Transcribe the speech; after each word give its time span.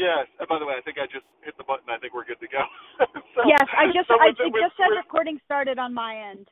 Yes. 0.00 0.24
And 0.40 0.48
by 0.48 0.56
the 0.58 0.64
way, 0.64 0.72
I 0.72 0.80
think 0.80 0.96
I 0.96 1.04
just 1.04 1.28
hit 1.44 1.52
the 1.60 1.64
button. 1.68 1.84
I 1.92 2.00
think 2.00 2.16
we're 2.16 2.24
good 2.24 2.40
to 2.40 2.48
go. 2.48 2.64
so, 3.36 3.44
Yes, 3.44 3.68
I 3.76 3.92
just 3.92 4.08
so 4.08 4.16
I, 4.16 4.32
with- 4.32 4.40
it 4.40 4.52
with- 4.52 4.64
just 4.64 4.76
said 4.80 4.88
with- 4.88 5.04
recording 5.04 5.36
started 5.44 5.76
on 5.78 5.92
my 5.92 6.16
end. 6.16 6.48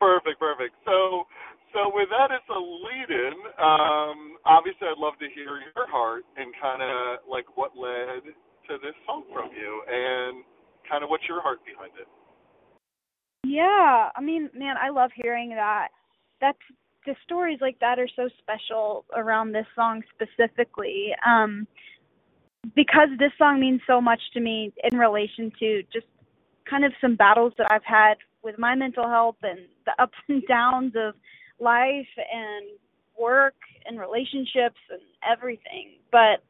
Perfect, 0.00 0.36
perfect. 0.38 0.74
So, 0.84 1.24
so 1.72 1.88
with 1.94 2.10
that 2.12 2.28
as 2.28 2.44
a 2.52 2.60
lead-in, 2.60 3.32
um, 3.56 4.36
obviously, 4.44 4.84
I'd 4.92 4.98
love 5.00 5.14
to 5.24 5.28
hear 5.32 5.64
your 5.64 5.88
heart 5.88 6.24
and 6.36 6.52
kind 6.60 6.82
of 6.84 7.24
like 7.24 7.46
what 7.56 7.72
led 7.78 8.20
to 8.68 8.72
this 8.84 8.92
song 9.06 9.24
from 9.32 9.48
you, 9.56 9.82
and 9.88 10.44
kind 10.90 11.02
of 11.04 11.08
what's 11.08 11.24
your 11.28 11.40
heart 11.40 11.60
behind 11.64 11.92
it. 11.96 12.08
Yeah, 13.46 14.10
I 14.14 14.20
mean, 14.20 14.50
man, 14.54 14.76
I 14.82 14.90
love 14.90 15.10
hearing 15.14 15.50
that. 15.50 15.88
That's 16.40 16.58
the 17.06 17.14
stories 17.24 17.58
like 17.60 17.78
that 17.80 17.98
are 17.98 18.08
so 18.16 18.28
special 18.40 19.04
around 19.14 19.52
this 19.52 19.66
song 19.74 20.02
specifically. 20.14 21.12
Um 21.26 21.66
because 22.74 23.08
this 23.18 23.32
song 23.38 23.60
means 23.60 23.80
so 23.86 24.00
much 24.00 24.20
to 24.32 24.40
me 24.40 24.72
in 24.90 24.98
relation 24.98 25.52
to 25.58 25.82
just 25.92 26.06
kind 26.68 26.84
of 26.84 26.92
some 27.00 27.16
battles 27.16 27.52
that 27.58 27.70
I've 27.70 27.84
had 27.84 28.14
with 28.42 28.58
my 28.58 28.74
mental 28.74 29.08
health 29.08 29.36
and 29.42 29.60
the 29.86 29.92
ups 30.02 30.18
and 30.28 30.42
downs 30.46 30.92
of 30.96 31.14
life 31.60 32.06
and 32.32 32.66
work 33.18 33.54
and 33.86 33.98
relationships 34.00 34.80
and 34.90 35.00
everything. 35.30 35.92
But 36.10 36.42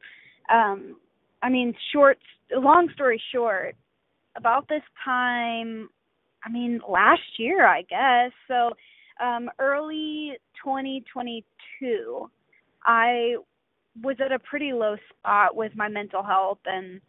um 0.52 0.96
I 1.42 1.48
mean, 1.48 1.74
short 1.92 2.18
long 2.52 2.88
story 2.94 3.20
short, 3.32 3.76
about 4.36 4.68
this 4.68 4.82
time 5.04 5.88
I 6.44 6.50
mean, 6.50 6.80
last 6.88 7.38
year, 7.38 7.66
I 7.66 7.82
guess. 7.82 8.32
So, 8.48 8.70
um, 9.24 9.50
early 9.58 10.32
2022, 10.62 12.30
I 12.84 13.36
was 14.02 14.16
at 14.24 14.32
a 14.32 14.38
pretty 14.38 14.72
low 14.72 14.96
spot 15.10 15.54
with 15.54 15.72
my 15.76 15.88
mental 15.88 16.22
health 16.22 16.58
and 16.66 17.00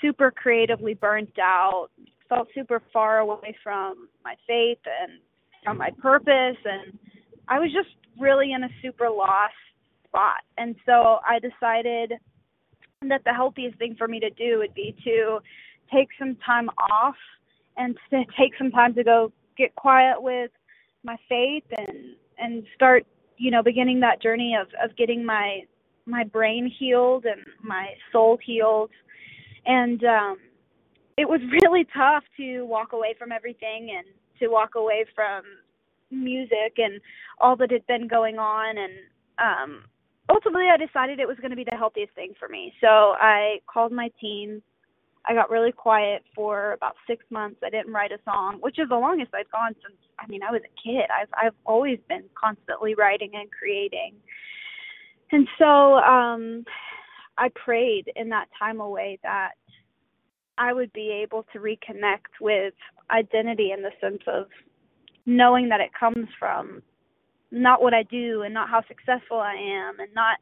super 0.00 0.30
creatively 0.30 0.94
burnt 0.94 1.38
out, 1.40 1.88
felt 2.28 2.48
super 2.54 2.82
far 2.92 3.18
away 3.18 3.56
from 3.62 4.08
my 4.24 4.34
faith 4.46 4.78
and 5.02 5.20
from 5.64 5.78
my 5.78 5.90
purpose. 6.00 6.56
And 6.64 6.98
I 7.48 7.58
was 7.58 7.72
just 7.72 7.94
really 8.18 8.52
in 8.52 8.64
a 8.64 8.68
super 8.82 9.08
lost 9.08 9.54
spot. 10.06 10.42
And 10.56 10.74
so 10.84 11.18
I 11.26 11.38
decided 11.38 12.14
that 13.08 13.22
the 13.24 13.32
healthiest 13.32 13.78
thing 13.78 13.94
for 13.96 14.08
me 14.08 14.18
to 14.20 14.30
do 14.30 14.58
would 14.58 14.74
be 14.74 14.94
to 15.04 15.38
take 15.92 16.08
some 16.18 16.36
time 16.44 16.68
off 16.90 17.14
and 17.76 17.96
to 18.10 18.24
take 18.38 18.52
some 18.58 18.70
time 18.70 18.94
to 18.94 19.04
go 19.04 19.32
get 19.56 19.74
quiet 19.76 20.20
with 20.20 20.50
my 21.04 21.16
faith 21.28 21.64
and 21.76 22.14
and 22.38 22.64
start 22.74 23.06
you 23.36 23.50
know 23.50 23.62
beginning 23.62 24.00
that 24.00 24.20
journey 24.20 24.56
of 24.60 24.68
of 24.82 24.96
getting 24.96 25.24
my 25.24 25.60
my 26.08 26.24
brain 26.24 26.72
healed 26.78 27.24
and 27.24 27.42
my 27.62 27.88
soul 28.12 28.38
healed 28.44 28.90
and 29.66 30.02
um 30.04 30.36
it 31.16 31.28
was 31.28 31.40
really 31.62 31.86
tough 31.94 32.24
to 32.36 32.62
walk 32.62 32.92
away 32.92 33.14
from 33.18 33.32
everything 33.32 33.94
and 33.96 34.06
to 34.40 34.48
walk 34.48 34.74
away 34.74 35.04
from 35.14 35.42
music 36.10 36.78
and 36.78 37.00
all 37.40 37.56
that 37.56 37.70
had 37.70 37.86
been 37.86 38.08
going 38.08 38.38
on 38.38 38.76
and 38.78 38.92
um 39.38 39.84
ultimately 40.30 40.66
I 40.72 40.76
decided 40.76 41.20
it 41.20 41.28
was 41.28 41.36
going 41.38 41.50
to 41.50 41.56
be 41.56 41.66
the 41.68 41.76
healthiest 41.76 42.14
thing 42.14 42.32
for 42.38 42.48
me 42.48 42.72
so 42.80 43.14
I 43.20 43.58
called 43.66 43.92
my 43.92 44.10
team 44.20 44.62
I 45.26 45.34
got 45.34 45.50
really 45.50 45.72
quiet 45.72 46.22
for 46.34 46.72
about 46.72 46.94
six 47.06 47.22
months. 47.28 47.60
I 47.62 47.68
didn't 47.68 47.92
write 47.92 48.12
a 48.12 48.18
song, 48.24 48.58
which 48.60 48.78
is 48.78 48.88
the 48.88 48.96
longest 48.96 49.34
I've 49.34 49.50
gone 49.50 49.74
since 49.82 49.98
I 50.18 50.26
mean 50.26 50.42
I 50.42 50.50
was 50.50 50.62
a 50.64 50.72
kid. 50.82 51.04
I've 51.12 51.28
I've 51.34 51.54
always 51.66 51.98
been 52.08 52.24
constantly 52.34 52.94
writing 52.94 53.32
and 53.34 53.50
creating. 53.50 54.14
And 55.32 55.46
so 55.58 55.94
um 55.96 56.64
I 57.36 57.48
prayed 57.54 58.10
in 58.16 58.28
that 58.30 58.48
time 58.58 58.80
away 58.80 59.18
that 59.22 59.52
I 60.58 60.72
would 60.72 60.92
be 60.92 61.10
able 61.22 61.44
to 61.52 61.60
reconnect 61.60 62.40
with 62.40 62.74
identity 63.10 63.70
in 63.70 63.82
the 63.82 63.92
sense 64.00 64.22
of 64.26 64.46
knowing 65.24 65.68
that 65.68 65.80
it 65.80 65.90
comes 65.98 66.26
from 66.38 66.82
not 67.50 67.80
what 67.80 67.94
I 67.94 68.02
do 68.04 68.42
and 68.42 68.52
not 68.52 68.68
how 68.68 68.82
successful 68.88 69.38
I 69.38 69.54
am 69.54 70.00
and 70.00 70.12
not 70.14 70.38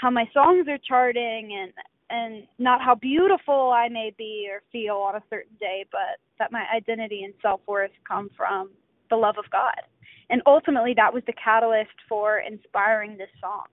how 0.00 0.10
my 0.10 0.24
songs 0.32 0.66
are 0.68 0.78
charting 0.78 1.58
and 1.60 1.72
and 2.10 2.42
not 2.58 2.80
how 2.82 2.96
beautiful 2.96 3.70
I 3.72 3.88
may 3.88 4.12
be 4.18 4.48
or 4.50 4.62
feel 4.72 4.96
on 4.96 5.14
a 5.14 5.22
certain 5.30 5.54
day, 5.60 5.84
but 5.92 6.18
that 6.40 6.50
my 6.50 6.64
identity 6.74 7.22
and 7.22 7.32
self 7.40 7.60
worth 7.68 7.92
come 8.06 8.30
from 8.36 8.70
the 9.10 9.16
love 9.16 9.36
of 9.38 9.48
God. 9.52 9.80
And 10.28 10.42
ultimately, 10.46 10.92
that 10.96 11.14
was 11.14 11.22
the 11.26 11.32
catalyst 11.32 11.94
for 12.08 12.38
inspiring 12.38 13.16
this 13.16 13.30
song. 13.40 13.66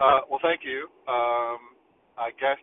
Uh, 0.00 0.20
well, 0.30 0.40
thank 0.42 0.62
you. 0.62 0.88
Um, 1.08 1.74
I 2.18 2.30
guess 2.40 2.58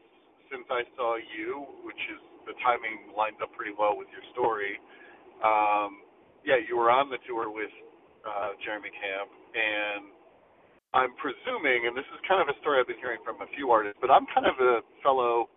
since 0.52 0.68
I 0.72 0.84
saw 0.96 1.18
you, 1.18 1.66
which 1.84 2.00
is 2.12 2.22
the 2.48 2.54
timing 2.64 3.12
lines 3.18 3.38
up 3.44 3.52
pretty 3.56 3.74
well 3.78 3.98
with 3.98 4.08
your 4.12 4.24
story. 4.36 4.80
Um, 5.44 6.04
yeah, 6.46 6.60
you 6.62 6.78
were 6.78 6.92
on 6.92 7.10
the 7.10 7.20
tour 7.28 7.52
with 7.52 7.72
uh, 8.24 8.56
Jeremy 8.64 8.92
Camp, 8.96 9.30
and 9.56 10.04
I'm 10.94 11.14
presuming, 11.20 11.88
and 11.88 11.96
this 11.98 12.08
is 12.16 12.20
kind 12.28 12.40
of 12.42 12.48
a 12.48 12.58
story 12.62 12.80
I've 12.80 12.88
been 12.88 13.02
hearing 13.02 13.20
from 13.26 13.42
a 13.44 13.50
few 13.58 13.72
artists, 13.72 14.00
but 14.02 14.12
I'm 14.12 14.26
kind 14.34 14.48
of 14.48 14.56
a 14.62 14.82
fellow 15.04 15.50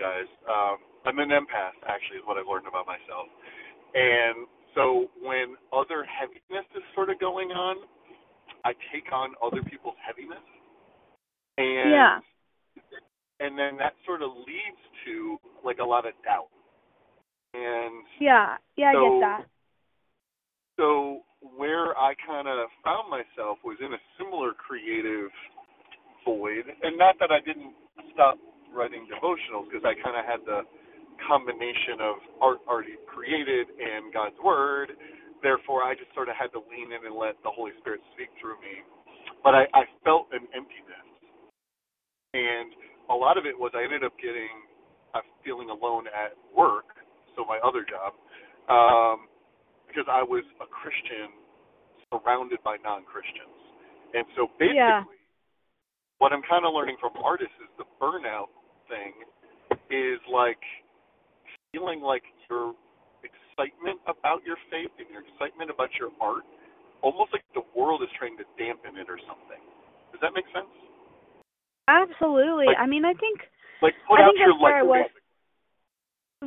guys. 0.00 0.28
Um, 0.48 0.78
I'm 1.06 1.18
an 1.20 1.30
empath, 1.30 1.76
actually, 1.86 2.18
is 2.22 2.26
what 2.26 2.38
I've 2.38 2.48
learned 2.50 2.66
about 2.68 2.86
myself. 2.86 3.28
And 3.94 4.46
so 4.74 5.08
when 5.22 5.56
other 5.72 6.04
of 6.04 6.30
going 7.50 7.58
on, 7.58 7.76
I 8.64 8.72
take 8.92 9.10
on 9.12 9.34
other 9.42 9.62
people's 9.62 9.96
heaviness. 10.06 10.42
And 11.58 11.90
Yeah. 11.90 12.20
and 13.40 13.58
then 13.58 13.76
that 13.78 13.94
sort 14.04 14.22
of 14.22 14.36
leads 14.36 14.80
to 15.04 15.40
like 15.64 15.78
a 15.78 15.84
lot 15.84 16.06
of 16.06 16.12
doubt. 16.22 16.48
And 17.54 18.06
Yeah, 18.20 18.58
yeah, 18.76 18.90
I 18.90 18.94
get 18.94 19.20
that. 19.20 19.46
so 20.78 21.24
where 21.56 21.96
I 21.98 22.14
kind 22.14 22.46
of 22.46 22.70
found 22.84 23.08
myself 23.10 23.58
was 23.64 23.80
in 23.80 23.92
a 23.94 24.00
similar 24.18 24.52
creative 24.52 25.32
void, 26.24 26.64
and 26.82 26.98
not 26.98 27.18
that 27.18 27.32
I 27.32 27.40
didn't 27.40 27.74
stop 28.12 28.38
writing 28.72 29.06
devotionals 29.08 29.68
because 29.70 29.84
I 29.84 29.94
kind 29.94 30.16
of 30.16 30.24
had 30.24 30.44
the 30.44 30.66
combination 31.26 32.00
of 32.00 32.16
art 32.40 32.60
already 32.68 32.96
created 33.06 33.68
and 33.78 34.12
God's 34.12 34.38
word. 34.44 34.92
Therefore, 35.42 35.82
I 35.82 35.94
just 35.94 36.12
sort 36.14 36.28
of 36.28 36.36
had 36.36 36.52
to 36.52 36.60
lean 36.68 36.92
in 36.92 37.00
and 37.06 37.16
let 37.16 37.36
the 37.42 37.50
Holy 37.50 37.72
Spirit 37.80 38.00
speak 38.12 38.28
through 38.40 38.60
me. 38.60 38.84
But 39.42 39.54
I, 39.56 39.64
I 39.72 39.82
felt 40.04 40.28
an 40.32 40.44
emptiness, 40.52 41.08
and 42.34 42.72
a 43.08 43.16
lot 43.16 43.38
of 43.38 43.46
it 43.46 43.56
was 43.56 43.72
I 43.74 43.84
ended 43.84 44.04
up 44.04 44.12
getting 44.20 44.52
a 45.16 45.20
feeling 45.44 45.70
alone 45.70 46.06
at 46.12 46.36
work, 46.52 46.92
so 47.36 47.44
my 47.48 47.58
other 47.64 47.84
job. 47.88 48.12
Um, 48.68 49.26
because 49.88 50.06
I 50.06 50.22
was 50.22 50.44
a 50.62 50.68
Christian 50.70 51.34
surrounded 52.14 52.62
by 52.62 52.76
non-Christians. 52.84 53.58
And 54.14 54.22
so 54.36 54.46
basically, 54.58 54.78
Yeah. 54.78 55.02
what 56.18 56.32
I'm 56.32 56.42
kind 56.42 56.64
of 56.64 56.74
learning 56.74 56.96
from 57.00 57.16
artists 57.18 57.54
is 57.58 57.68
the 57.78 57.86
burnout 58.00 58.50
thing 58.86 59.14
is 59.90 60.20
like 60.30 60.62
feeling 61.72 62.02
like 62.02 62.22
your 62.48 62.74
excitement 63.60 64.00
about 64.08 64.40
your 64.44 64.56
faith 64.72 64.90
and 64.96 65.08
your 65.12 65.20
excitement 65.28 65.68
about 65.70 65.92
your 66.00 66.08
art, 66.20 66.44
almost 67.02 67.32
like 67.32 67.44
the 67.54 67.62
world 67.76 68.02
is 68.02 68.08
trying 68.16 68.36
to 68.40 68.44
dampen 68.56 68.96
it 68.96 69.08
or 69.08 69.18
something. 69.28 69.60
Does 70.12 70.20
that 70.24 70.32
make 70.32 70.48
sense? 70.56 70.70
Absolutely. 71.88 72.66
Like- 72.66 72.78
I 72.78 72.86
mean, 72.86 73.04
I 73.04 73.12
think 73.14 73.40
Like 73.82 73.94
put 74.08 74.20
I 74.20 74.24
out 74.24 74.32
think 74.32 74.40
your 74.40 74.52
that's 74.56 74.62
where 74.62 74.76
I 74.76 74.82
was. 74.82 75.10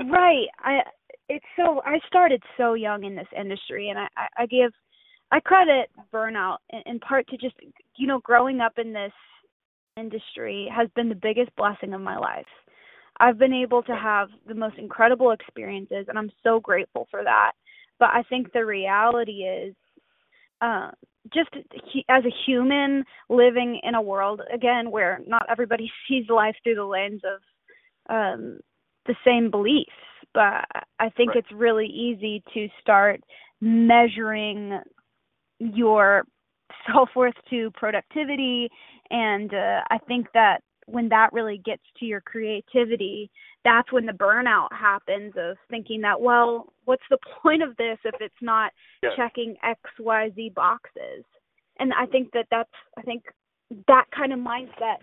right. 0.10 0.48
I 0.60 0.81
it's 1.30 1.45
so 1.56 1.81
I 1.86 2.00
started 2.07 2.42
so 2.57 2.74
young 2.74 3.04
in 3.04 3.15
this 3.15 3.27
industry, 3.38 3.89
and 3.89 4.00
I 4.00 4.07
I, 4.18 4.44
I 4.44 4.45
give 4.45 4.71
I 5.31 5.39
credit 5.39 5.89
burnout 6.13 6.57
in, 6.69 6.81
in 6.86 7.00
part 7.00 7.27
to 7.27 7.38
just 7.38 7.56
you 7.98 8.07
know 8.07 8.19
growing 8.19 8.60
up 8.62 8.74
in 8.77 8.94
this 8.94 9.13
industry 9.98 10.68
has 10.75 10.89
been 10.95 11.10
the 11.10 11.15
biggest 11.15 11.56
blessing 11.56 11.94
of 11.94 12.01
my 12.01 12.18
life. 12.18 12.45
I've 13.19 13.38
been 13.38 13.54
able 13.54 13.83
to 13.83 13.95
have 13.95 14.30
the 14.48 14.56
most 14.56 14.77
incredible 14.77 15.31
experiences, 15.31 16.06
and 16.07 16.18
I'm 16.18 16.31
so 16.44 16.60
grateful 16.60 17.07
for 17.12 17.24
that. 17.24 17.54
But 18.00 18.10
I 18.10 18.24
think 18.24 18.51
the 18.51 18.65
reality 18.65 19.44
is, 19.44 19.75
uh, 20.62 20.92
just 21.33 21.50
as 22.10 22.24
a 22.25 22.33
human 22.45 23.04
living 23.30 23.80
in 23.83 23.95
a 23.95 24.01
world 24.01 24.42
again 24.54 24.92
where 24.92 25.19
not 25.27 25.45
everybody 25.50 25.89
sees 26.07 26.25
life 26.30 26.56
through 26.63 26.75
the 26.75 26.83
lens 26.83 27.21
of 27.24 27.39
um 28.10 28.60
the 29.06 29.15
same 29.25 29.50
beliefs 29.50 29.92
but 30.33 30.65
i 31.00 31.10
think 31.15 31.30
Right. 31.30 31.38
it's 31.38 31.51
really 31.54 31.88
easy 31.88 32.44
to 32.54 32.68
start 32.81 33.21
measuring 33.62 34.80
your 35.60 36.24
self-worth 36.92 37.36
to 37.50 37.71
productivity 37.71 38.69
and 39.10 39.54
uh, 39.54 39.81
i 39.89 39.98
think 40.07 40.27
that 40.33 40.60
when 40.88 41.10
that 41.10 41.32
really 41.34 41.62
gets 41.66 41.84
to 41.98 42.06
your 42.06 42.22
creativity 42.22 43.30
that's 43.64 43.92
when 43.92 44.06
the 44.06 44.12
burnout 44.12 44.68
happens 44.72 45.34
of 45.38 45.58
thinking 45.70 46.02
that 46.02 46.20
well 46.20 46.74
what's 46.86 47.04
the 47.10 47.18
point 47.42 47.64
of 47.64 47.76
this 47.78 47.98
if 48.06 48.16
it's 48.20 48.34
not 48.42 48.72
Yes. 49.02 49.14
checking 49.16 49.56
xyz 49.64 50.54
boxes 50.54 51.26
and 51.80 51.94
i 51.94 52.06
think 52.06 52.32
that 52.34 52.48
that's 52.50 52.70
i 52.98 53.02
think 53.02 53.24
that 53.88 54.06
kind 54.16 54.32
of 54.32 54.40
mindset 54.40 54.98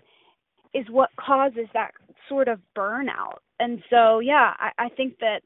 is 0.73 0.85
what 0.89 1.09
causes 1.19 1.67
that 1.73 1.91
sort 2.29 2.47
of 2.47 2.59
burnout 2.77 3.37
and 3.59 3.83
so 3.89 4.19
yeah 4.19 4.53
i, 4.59 4.71
I 4.77 4.89
think 4.89 5.17
that 5.19 5.41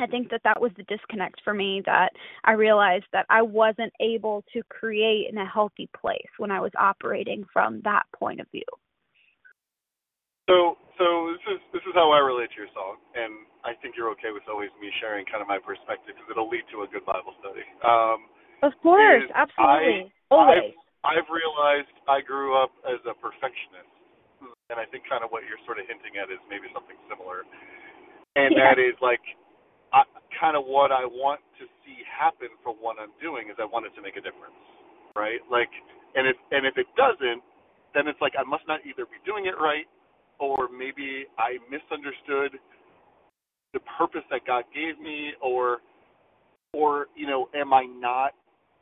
I 0.00 0.06
think 0.06 0.30
that 0.30 0.40
that 0.44 0.60
was 0.60 0.72
the 0.76 0.82
disconnect 0.84 1.40
for 1.44 1.54
me 1.54 1.80
that 1.86 2.10
I 2.44 2.52
realized 2.52 3.04
that 3.12 3.26
I 3.30 3.42
wasn't 3.42 3.92
able 4.00 4.44
to 4.52 4.62
create 4.68 5.30
in 5.30 5.38
a 5.38 5.48
healthy 5.48 5.88
place 5.98 6.28
when 6.38 6.50
I 6.50 6.60
was 6.60 6.72
operating 6.76 7.44
from 7.52 7.80
that 7.84 8.02
point 8.18 8.40
of 8.40 8.46
view. 8.50 8.64
So, 10.48 10.76
so 11.00 11.32
this 11.32 11.44
is 11.56 11.60
this 11.72 11.84
is 11.88 11.96
how 11.96 12.12
I 12.12 12.20
relate 12.20 12.52
to 12.52 12.58
your 12.60 12.72
song, 12.76 13.00
and 13.16 13.48
I 13.64 13.72
think 13.80 13.96
you're 13.96 14.12
okay 14.20 14.28
with 14.28 14.44
always 14.44 14.68
me 14.76 14.92
sharing 15.00 15.24
kind 15.24 15.40
of 15.40 15.48
my 15.48 15.56
perspective 15.56 16.12
because 16.12 16.28
it'll 16.28 16.52
lead 16.52 16.68
to 16.76 16.84
a 16.84 16.88
good 16.92 17.04
Bible 17.08 17.32
study. 17.40 17.64
Um, 17.80 18.28
Of 18.60 18.76
course, 18.84 19.24
absolutely. 19.32 20.08
I- 20.08 20.12
Always. 20.32 20.74
I've 21.04 21.28
realized 21.30 21.92
I 22.08 22.24
grew 22.24 22.56
up 22.56 22.72
as 22.88 22.98
a 23.06 23.12
perfectionist, 23.14 23.92
and 24.72 24.80
I 24.80 24.88
think 24.88 25.04
kind 25.06 25.22
of 25.22 25.30
what 25.30 25.44
you're 25.44 25.60
sort 25.68 25.78
of 25.78 25.86
hinting 25.86 26.16
at 26.16 26.32
is 26.32 26.40
maybe 26.48 26.66
something 26.72 26.96
similar, 27.08 27.44
and 28.34 28.56
Yeah. 28.56 28.72
that 28.72 28.78
is 28.80 28.96
like, 29.00 29.20
I, 29.92 30.02
kind 30.40 30.56
of 30.56 30.64
what 30.64 30.90
I 30.90 31.04
want 31.04 31.40
to 31.60 31.68
see 31.84 32.02
happen 32.08 32.48
for 32.64 32.72
what 32.74 32.98
I'm 32.98 33.12
doing 33.20 33.48
is 33.48 33.60
I 33.60 33.64
want 33.68 33.86
it 33.86 33.94
to 33.94 34.02
make 34.02 34.16
a 34.16 34.20
difference, 34.24 34.56
right? 35.14 35.38
Like, 35.50 35.70
and 36.16 36.26
if 36.26 36.36
and 36.50 36.66
if 36.66 36.76
it 36.78 36.88
doesn't, 36.96 37.42
then 37.94 38.08
it's 38.08 38.20
like 38.20 38.34
I 38.36 38.42
must 38.42 38.66
not 38.66 38.80
either 38.84 39.04
be 39.06 39.20
doing 39.24 39.44
it 39.46 39.54
right, 39.60 39.86
or 40.40 40.68
maybe 40.68 41.26
I 41.38 41.58
misunderstood 41.70 42.58
the 43.72 43.80
purpose 43.98 44.22
that 44.30 44.46
God 44.46 44.64
gave 44.74 45.00
me, 45.00 45.32
or 45.42 45.78
or 46.72 47.06
you 47.14 47.26
know, 47.26 47.48
am 47.54 47.72
I 47.72 47.86
not 47.86 48.32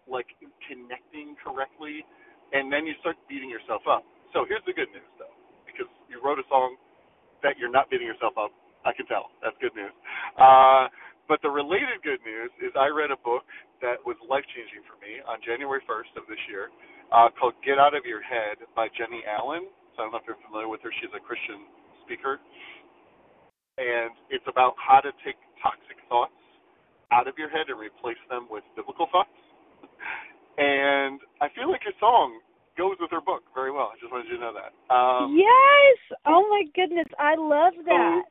like 0.08 0.26
connecting 0.69 1.37
correctly? 1.43 2.04
And 2.52 2.72
then 2.72 2.84
you 2.84 2.93
start 3.00 3.16
beating 3.28 3.49
yourself 3.49 3.82
up. 3.88 4.04
So 4.37 4.44
here's 4.44 4.64
the 4.69 4.76
good 4.76 4.93
news, 4.93 5.08
though, 5.16 5.32
because 5.64 5.88
you 6.08 6.20
wrote 6.20 6.37
a 6.37 6.44
song 6.52 6.76
that 7.43 7.56
you're 7.56 7.72
not 7.72 7.88
beating 7.88 8.06
yourself 8.06 8.37
up. 8.37 8.52
I 8.84 8.93
can 8.93 9.06
tell. 9.06 9.31
That's 9.40 9.56
good 9.62 9.72
news. 9.72 9.94
Uh, 10.37 10.90
but 11.31 11.38
the 11.40 11.49
related 11.49 12.02
good 12.02 12.20
news 12.26 12.50
is 12.58 12.75
I 12.75 12.90
read 12.90 13.14
a 13.14 13.20
book 13.22 13.46
that 13.81 14.02
was 14.02 14.19
life 14.26 14.44
changing 14.52 14.82
for 14.84 14.99
me 14.99 15.22
on 15.25 15.38
January 15.40 15.81
1st 15.87 16.19
of 16.19 16.26
this 16.26 16.40
year 16.50 16.69
uh, 17.14 17.31
called 17.38 17.54
Get 17.62 17.78
Out 17.78 17.94
of 17.94 18.02
Your 18.04 18.20
Head 18.20 18.58
by 18.75 18.90
Jennie 18.93 19.22
Allen. 19.25 19.70
So 19.94 20.02
I 20.02 20.08
don't 20.08 20.12
know 20.12 20.20
if 20.20 20.26
you're 20.26 20.40
familiar 20.46 20.68
with 20.68 20.80
her. 20.82 20.92
She's 21.00 21.12
a 21.12 21.20
Christian 21.20 21.68
speaker. 22.04 22.40
And 23.78 24.12
it's 24.28 24.44
about 24.48 24.74
how 24.76 25.00
to 25.00 25.12
take 25.24 25.36
toxic 25.62 25.96
thoughts 26.08 26.36
out 27.12 27.28
of 27.28 27.36
your 27.36 27.48
head 27.48 27.68
and 27.68 27.78
replace 27.80 28.20
them 28.28 28.48
with 28.48 28.64
biblical 28.76 29.08
thoughts. 29.12 29.32
And 30.60 31.20
I 31.40 31.48
feel 31.56 31.72
like 31.72 31.84
your 31.84 31.96
song 32.00 32.40
goes 32.76 32.96
with 33.00 33.10
her 33.12 33.20
book 33.20 33.44
very 33.56 33.72
well. 33.72 33.92
I 33.92 33.96
just 34.00 34.12
wanted 34.12 34.28
you 34.28 34.36
to 34.36 34.42
know 34.44 34.54
that. 34.56 34.72
Um, 34.92 35.36
yes. 35.36 35.96
Oh 36.28 36.44
my 36.48 36.64
goodness, 36.76 37.08
I 37.16 37.36
love 37.36 37.76
that. 37.88 38.28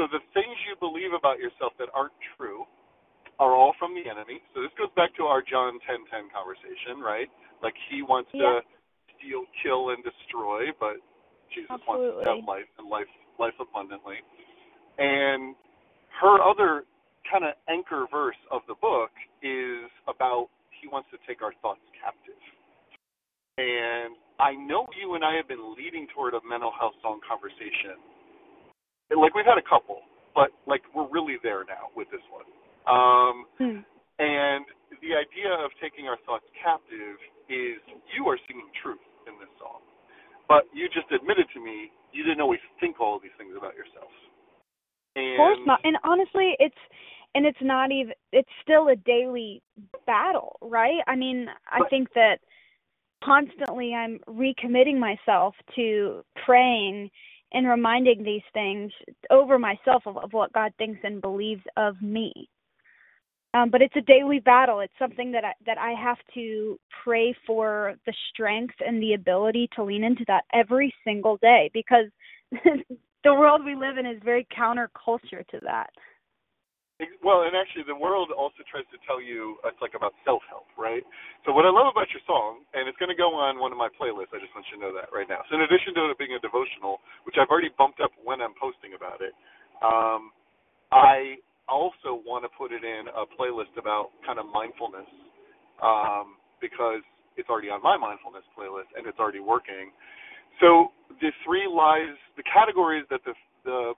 So 0.00 0.08
the 0.10 0.20
things 0.34 0.56
you 0.66 0.74
believe 0.80 1.12
about 1.16 1.38
yourself 1.38 1.72
that 1.78 1.88
aren't 1.94 2.16
true 2.36 2.64
are 3.38 3.52
all 3.52 3.74
from 3.78 3.94
the 3.94 4.08
enemy. 4.08 4.42
So 4.54 4.62
this 4.62 4.72
goes 4.78 4.90
back 4.96 5.14
to 5.16 5.24
our 5.24 5.42
John 5.42 5.78
10:10 5.86 6.30
conversation, 6.30 7.00
right? 7.00 7.30
Like 7.62 7.74
he 7.88 8.02
wants 8.02 8.30
Yeah. 8.32 8.60
to 8.60 8.64
steal, 9.24 9.48
kill, 9.64 9.90
and 9.96 10.04
destroy, 10.04 10.68
but 10.76 11.00
Jesus 11.56 11.80
wants 11.88 12.04
to 12.04 12.20
have 12.28 12.44
life 12.44 12.68
and 12.78 12.90
life 12.90 13.08
life 13.40 13.56
abundantly. 13.60 14.20
And 14.98 15.56
her 16.20 16.42
other 16.42 16.84
kind 17.30 17.44
of 17.44 17.54
anchor 17.68 18.06
verse 18.12 18.38
of 18.52 18.62
the 18.68 18.76
book 18.80 19.10
is 19.42 19.88
about 20.06 20.48
he 20.82 20.88
wants 20.88 21.08
to 21.10 21.18
take 21.26 21.42
our 21.42 21.54
thoughts 21.62 21.82
captive. 21.98 22.38
And 23.58 24.16
I 24.40 24.54
know 24.54 24.86
you 24.98 25.14
and 25.14 25.24
I 25.24 25.36
have 25.36 25.48
been 25.48 25.74
leading 25.78 26.06
toward 26.14 26.34
a 26.34 26.42
mental 26.46 26.72
health 26.74 26.94
song 27.02 27.20
conversation. 27.26 27.98
And, 29.10 29.20
Like 29.20 29.34
we've 29.34 29.46
had 29.46 29.58
a 29.58 29.66
couple, 29.66 30.02
but 30.34 30.50
like 30.66 30.82
we're 30.94 31.08
really 31.08 31.38
there 31.42 31.64
now 31.64 31.90
with 31.96 32.10
this 32.10 32.24
one. 32.30 32.46
Um, 32.86 33.36
Hmm. 33.58 33.80
and 34.18 34.66
the 35.02 35.14
idea 35.16 35.52
of 35.64 35.70
taking 35.80 36.08
our 36.08 36.18
thoughts 36.26 36.46
captive 36.62 37.18
is 37.48 37.78
you 38.14 38.28
are 38.28 38.38
singing 38.48 38.70
truth 38.82 38.98
in 38.98 38.98
this 38.98 39.04
song. 39.04 39.13
But 40.48 40.64
you 40.72 40.88
just 40.88 41.10
admitted 41.12 41.46
to 41.54 41.60
me 41.60 41.90
you 42.12 42.22
didn't 42.22 42.40
always 42.40 42.60
think 42.80 43.00
all 43.00 43.16
of 43.16 43.22
these 43.22 43.32
things 43.38 43.54
about 43.56 43.74
yourself. 43.74 44.10
And 45.16 45.32
Of 45.32 45.36
course 45.36 45.58
not. 45.66 45.80
And 45.84 45.96
honestly, 46.04 46.56
it's 46.58 46.78
and 47.34 47.44
it's 47.46 47.58
not 47.60 47.90
even 47.90 48.14
it's 48.32 48.48
still 48.62 48.88
a 48.88 48.96
daily 48.96 49.62
battle, 50.06 50.56
right? 50.62 51.02
I 51.06 51.16
mean, 51.16 51.48
I 51.70 51.80
But- 51.80 51.90
think 51.90 52.12
that 52.14 52.40
constantly 53.22 53.94
I'm 53.94 54.18
recommitting 54.28 54.98
myself 54.98 55.56
to 55.74 56.24
praying 56.44 57.10
and 57.52 57.66
reminding 57.68 58.22
these 58.22 58.42
things 58.52 58.92
over 59.30 59.58
myself 59.58 60.06
of, 60.06 60.18
of 60.18 60.32
what 60.32 60.52
God 60.52 60.74
thinks 60.76 61.00
and 61.04 61.20
believes 61.22 61.62
of 61.76 62.00
me. 62.02 62.48
Um, 63.54 63.70
but 63.70 63.80
it's 63.80 63.94
a 63.94 64.00
daily 64.00 64.40
battle. 64.40 64.80
It's 64.80 64.92
something 64.98 65.30
that 65.30 65.44
I 65.44 65.52
that 65.64 65.78
I 65.78 65.94
have 65.94 66.18
to 66.34 66.78
pray 67.04 67.34
for 67.46 67.94
the 68.04 68.12
strength 68.30 68.74
and 68.84 69.00
the 69.00 69.14
ability 69.14 69.70
to 69.76 69.84
lean 69.84 70.02
into 70.02 70.24
that 70.26 70.42
every 70.52 70.92
single 71.04 71.38
day 71.38 71.70
because 71.72 72.10
the 72.52 73.34
world 73.34 73.64
we 73.64 73.76
live 73.76 73.96
in 73.96 74.06
is 74.06 74.18
very 74.24 74.46
counterculture 74.50 75.46
to 75.54 75.60
that. 75.62 75.90
Well, 77.22 77.42
and 77.42 77.58
actually, 77.58 77.82
the 77.86 77.98
world 77.98 78.30
also 78.30 78.62
tries 78.70 78.86
to 78.94 78.98
tell 79.02 79.18
you 79.18 79.58
it's 79.66 79.78
like 79.82 79.98
about 79.98 80.14
self-help, 80.22 80.70
right? 80.78 81.02
So 81.42 81.50
what 81.50 81.66
I 81.66 81.70
love 81.74 81.90
about 81.90 82.06
your 82.14 82.22
song, 82.22 82.62
and 82.70 82.86
it's 82.86 82.94
going 83.02 83.10
to 83.10 83.18
go 83.18 83.34
on 83.34 83.58
one 83.58 83.74
of 83.74 83.78
my 83.78 83.90
playlists. 83.98 84.30
I 84.30 84.38
just 84.38 84.54
want 84.54 84.62
you 84.70 84.78
to 84.78 84.82
know 84.82 84.94
that 84.94 85.10
right 85.10 85.26
now. 85.26 85.42
So 85.50 85.58
in 85.58 85.66
addition 85.66 85.90
to 85.98 86.14
it 86.14 86.18
being 86.22 86.38
a 86.38 86.42
devotional, 86.42 87.02
which 87.26 87.34
I've 87.34 87.50
already 87.50 87.74
bumped 87.74 87.98
up 87.98 88.14
when 88.22 88.38
I'm 88.38 88.54
posting 88.54 88.94
about 88.94 89.18
it, 89.26 89.34
um, 89.82 90.30
I 90.94 91.42
also 91.68 92.20
want 92.26 92.44
to 92.44 92.50
put 92.58 92.72
it 92.72 92.84
in 92.84 93.08
a 93.12 93.24
playlist 93.38 93.74
about 93.78 94.10
kind 94.26 94.38
of 94.38 94.46
mindfulness 94.52 95.08
um, 95.82 96.36
because 96.60 97.02
it's 97.36 97.48
already 97.50 97.70
on 97.70 97.82
my 97.82 97.96
mindfulness 97.96 98.44
playlist 98.58 98.90
and 98.96 99.06
it's 99.06 99.18
already 99.18 99.40
working. 99.40 99.90
So 100.60 100.92
the 101.20 101.32
three 101.44 101.68
lies, 101.68 102.16
the 102.36 102.44
categories 102.44 103.04
that 103.10 103.20
the 103.24 103.34
the 103.64 103.94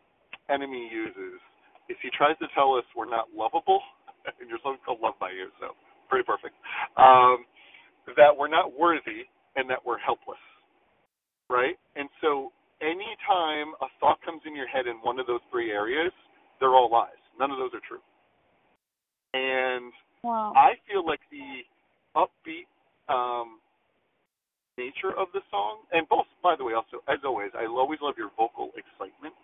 enemy 0.50 0.90
uses 0.92 1.38
is 1.88 1.96
he 2.02 2.10
tries 2.16 2.38
to 2.38 2.48
tell 2.56 2.74
us 2.74 2.84
we're 2.96 3.10
not 3.10 3.28
lovable, 3.36 3.80
and 4.40 4.48
your 4.50 4.58
song's 4.64 4.80
called 4.86 5.00
"Loved 5.02 5.20
by 5.20 5.30
You," 5.30 5.50
so 5.60 5.76
pretty 6.10 6.24
perfect. 6.26 6.54
Um, 6.98 7.46
that 8.16 8.36
we're 8.36 8.48
not 8.48 8.78
worthy 8.78 9.26
and 9.56 9.68
that 9.70 9.80
we're 9.84 9.98
helpless, 9.98 10.40
right? 11.50 11.76
And 11.96 12.08
so 12.22 12.52
anytime 12.82 13.74
a 13.82 13.88
thought 14.00 14.18
comes 14.24 14.42
in 14.46 14.56
your 14.56 14.68
head 14.68 14.86
in 14.86 14.96
one 15.02 15.20
of 15.20 15.26
those 15.26 15.40
three 15.50 15.72
areas, 15.72 16.12
they're 16.60 16.74
all 16.74 16.90
lies. 16.90 17.25
None 17.38 17.50
of 17.50 17.58
those 17.58 17.72
are 17.74 17.84
true. 17.86 18.02
And 19.34 19.92
Wow. 20.22 20.52
I 20.56 20.74
feel 20.88 21.04
like 21.04 21.20
the 21.30 21.62
upbeat 22.16 22.66
um, 23.12 23.60
nature 24.78 25.12
of 25.16 25.28
the 25.32 25.40
song, 25.50 25.84
and 25.92 26.08
both, 26.08 26.26
by 26.42 26.56
the 26.56 26.64
way, 26.64 26.72
also 26.74 27.04
as 27.08 27.18
always, 27.24 27.50
I 27.54 27.66
always 27.66 28.00
love 28.00 28.14
your 28.18 28.30
vocal 28.36 28.72
excitement. 28.76 29.34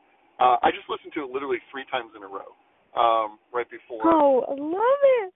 Uh, 0.40 0.56
I 0.62 0.72
just 0.72 0.88
listened 0.88 1.12
to 1.14 1.25
it 1.25 1.30
literally 1.30 1.58
three 1.70 1.84
times 1.92 2.11
in 2.16 2.22
a 2.25 2.30
row, 2.30 2.50
um, 2.96 3.38
right 3.52 3.68
before, 3.70 4.08
Oh, 4.08 4.42
I 4.49 4.54
love 4.58 5.02
it. 5.22 5.32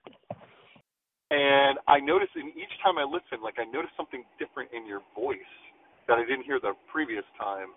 and 1.31 1.79
I 1.87 1.99
noticed 1.99 2.35
in 2.35 2.49
each 2.55 2.75
time 2.83 2.97
I 2.97 3.03
listened, 3.03 3.43
like 3.43 3.55
I 3.59 3.65
noticed 3.69 3.93
something 3.95 4.23
different 4.39 4.71
in 4.73 4.85
your 4.87 5.01
voice 5.15 5.53
that 6.07 6.17
I 6.17 6.23
didn't 6.25 6.43
hear 6.43 6.59
the 6.59 6.73
previous 6.91 7.25
time. 7.37 7.71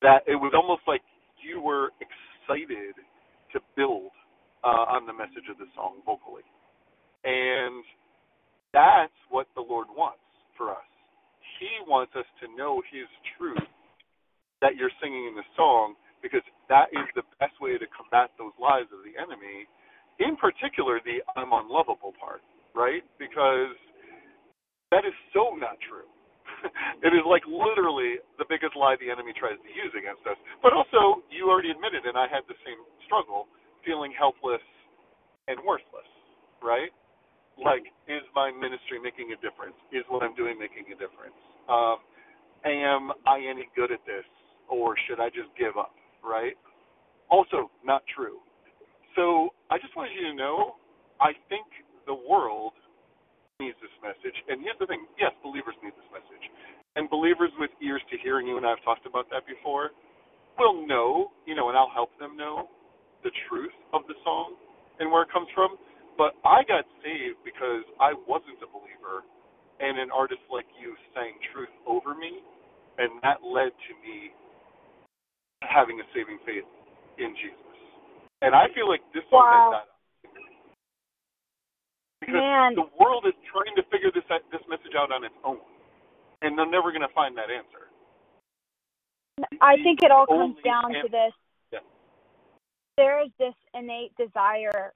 That 0.00 0.22
it 0.26 0.36
was 0.36 0.52
almost 0.54 0.82
like 0.86 1.02
you 1.40 1.60
were 1.60 1.90
excited 2.00 2.94
to 3.52 3.60
build 3.76 4.10
uh, 4.64 4.86
on 4.92 5.06
the 5.06 5.12
message 5.12 5.48
of 5.50 5.58
the 5.58 5.66
song 5.74 6.00
vocally. 6.06 6.46
And 7.24 7.84
that's 8.72 9.14
what 9.30 9.46
the 9.54 9.62
Lord 9.62 9.88
wants 9.96 10.22
for 10.56 10.70
us. 10.70 10.88
He 11.60 11.68
wants 11.86 12.12
us 12.16 12.26
to 12.42 12.48
know 12.56 12.82
His 12.90 13.06
truth 13.38 13.68
that 14.60 14.76
you're 14.76 14.92
singing 15.02 15.26
in 15.28 15.34
the 15.34 15.46
song 15.56 15.94
because 16.22 16.42
that 16.68 16.86
is 16.92 17.06
the 17.14 17.22
best 17.40 17.54
way 17.60 17.78
to 17.78 17.86
combat 17.90 18.30
those 18.38 18.54
lies 18.62 18.86
of 18.94 19.02
the 19.02 19.14
enemy, 19.18 19.66
in 20.20 20.36
particular, 20.36 21.00
the 21.04 21.18
I'm 21.36 21.52
unlovable 21.52 22.14
part. 22.20 22.42
right? 22.74 23.02
Because 23.18 23.74
that 24.90 25.04
is 25.04 25.14
so 25.32 25.56
not 25.58 25.78
true. 25.88 26.06
it 27.06 27.12
is 27.12 27.24
like 27.26 27.42
literally 27.46 28.22
the 28.38 28.46
biggest 28.48 28.74
lie 28.78 28.96
the 29.00 29.10
enemy 29.10 29.34
tries 29.34 29.58
to 29.58 29.70
use 29.70 29.92
against 29.94 30.22
us. 30.26 30.38
But 30.62 30.72
also, 30.72 31.22
you 31.30 31.50
already 31.50 31.70
admitted, 31.70 32.06
and 32.06 32.16
I 32.16 32.26
had 32.30 32.46
the 32.46 32.58
same 32.64 32.78
struggle, 33.06 33.46
feeling 33.84 34.14
helpless 34.14 34.62
and 35.48 35.58
worthless, 35.66 36.08
right? 36.62 36.90
Like, 37.58 37.84
is 38.08 38.24
my 38.34 38.50
ministry 38.50 39.02
making 39.02 39.34
a 39.34 39.38
difference? 39.42 39.76
Is 39.92 40.06
what 40.08 40.22
I'm 40.22 40.34
doing 40.34 40.56
making 40.58 40.88
a 40.88 40.96
difference? 40.96 41.36
Um, 41.68 41.98
am 42.64 43.12
I 43.26 43.42
any 43.44 43.68
good 43.76 43.92
at 43.92 44.00
this, 44.06 44.24
or 44.70 44.94
should 45.06 45.20
I 45.20 45.28
just 45.28 45.50
give 45.58 45.76
up, 45.76 45.94
right? 46.24 46.54
Also, 47.30 47.70
not 47.84 48.02
true. 48.14 48.38
So 49.16 49.50
I 49.70 49.78
just 49.78 49.94
wanted 49.96 50.12
you 50.16 50.32
to 50.32 50.34
know, 50.34 50.76
I 51.20 51.32
think 51.48 51.66
the 52.06 52.14
world 52.14 52.72
needs 53.60 53.76
this 53.82 53.92
message. 54.00 54.36
And 54.48 54.62
here's 54.62 54.78
the 54.80 54.86
thing: 54.86 55.04
yes, 55.20 55.32
believers 55.42 55.74
need 55.84 55.92
this 55.98 56.10
message, 56.14 56.44
and 56.96 57.10
believers 57.10 57.50
with 57.58 57.70
ears 57.82 58.02
to 58.10 58.16
hear. 58.22 58.38
And 58.38 58.46
you 58.48 58.56
and 58.56 58.64
I 58.66 58.72
have 58.76 58.84
talked 58.84 59.04
about 59.04 59.28
that 59.34 59.44
before. 59.44 59.90
Will 60.60 60.86
know, 60.86 61.32
you 61.48 61.56
know, 61.56 61.68
and 61.72 61.76
I'll 61.78 61.92
help 61.92 62.12
them 62.20 62.36
know 62.36 62.68
the 63.24 63.32
truth 63.48 63.72
of 63.96 64.04
the 64.06 64.14
song 64.22 64.52
and 65.00 65.08
where 65.10 65.24
it 65.24 65.32
comes 65.32 65.48
from. 65.56 65.80
But 66.20 66.36
I 66.44 66.60
got 66.68 66.84
saved 67.00 67.40
because 67.40 67.88
I 67.96 68.12
wasn't 68.28 68.60
a 68.60 68.68
believer, 68.68 69.24
and 69.80 69.96
an 69.96 70.12
artist 70.12 70.44
like 70.52 70.68
you 70.76 70.92
sang 71.16 71.32
truth 71.56 71.72
over 71.88 72.12
me, 72.14 72.44
and 73.00 73.16
that 73.24 73.40
led 73.40 73.72
to 73.72 73.92
me 74.04 74.30
having 75.64 75.98
a 76.00 76.06
saving 76.12 76.36
faith 76.44 76.68
in 77.16 77.32
Jesus. 77.40 77.78
And 78.42 78.52
I 78.54 78.68
feel 78.76 78.90
like 78.90 79.00
this 79.14 79.24
song 79.30 79.40
Wow. 79.40 79.70
has 79.72 79.86
that. 79.88 79.91
Because 82.22 82.38
Man. 82.38 82.74
the 82.76 82.86
world 83.02 83.26
is 83.26 83.34
trying 83.50 83.74
to 83.74 83.82
figure 83.90 84.14
this 84.14 84.22
this 84.52 84.62
message 84.70 84.94
out 84.96 85.10
on 85.10 85.24
its 85.24 85.34
own, 85.42 85.58
and 86.40 86.56
they're 86.56 86.70
never 86.70 86.94
going 86.94 87.02
to 87.02 87.12
find 87.14 87.36
that 87.36 87.50
answer. 87.50 87.90
I 89.60 89.74
think 89.82 90.02
it 90.02 90.12
all 90.12 90.26
comes 90.26 90.56
down 90.64 90.92
to 90.92 91.08
this. 91.10 91.34
Yeah. 91.72 91.80
There 92.96 93.24
is 93.24 93.30
this 93.40 93.54
innate 93.74 94.14
desire 94.16 94.92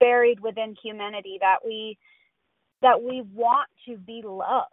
buried 0.00 0.40
within 0.40 0.76
humanity 0.82 1.38
that 1.40 1.64
we 1.64 1.96
that 2.82 3.02
we 3.02 3.22
want 3.34 3.70
to 3.88 3.96
be 3.96 4.20
loved. 4.22 4.68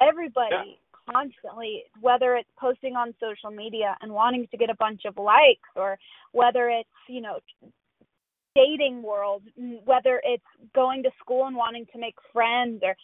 Everybody 0.00 0.80
constantly, 1.12 1.84
whether 2.00 2.34
it's 2.36 2.48
posting 2.58 2.96
on 2.96 3.14
social 3.20 3.50
media 3.50 3.94
and 4.00 4.10
wanting 4.10 4.48
to 4.50 4.56
get 4.56 4.70
a 4.70 4.76
bunch 4.76 5.02
of 5.04 5.18
likes, 5.18 5.68
or 5.74 5.98
whether 6.32 6.70
it's 6.70 6.88
you 7.08 7.20
know 7.20 7.40
dating 8.56 9.02
world, 9.02 9.42
whether 9.84 10.20
it's 10.24 10.50
going 10.74 11.00
to 11.04 11.10
school 11.20 11.46
and 11.48 11.56
wanting 11.64 11.86
to 11.92 11.98
make 11.98 12.16
friends, 12.32 12.80
or 12.82 12.94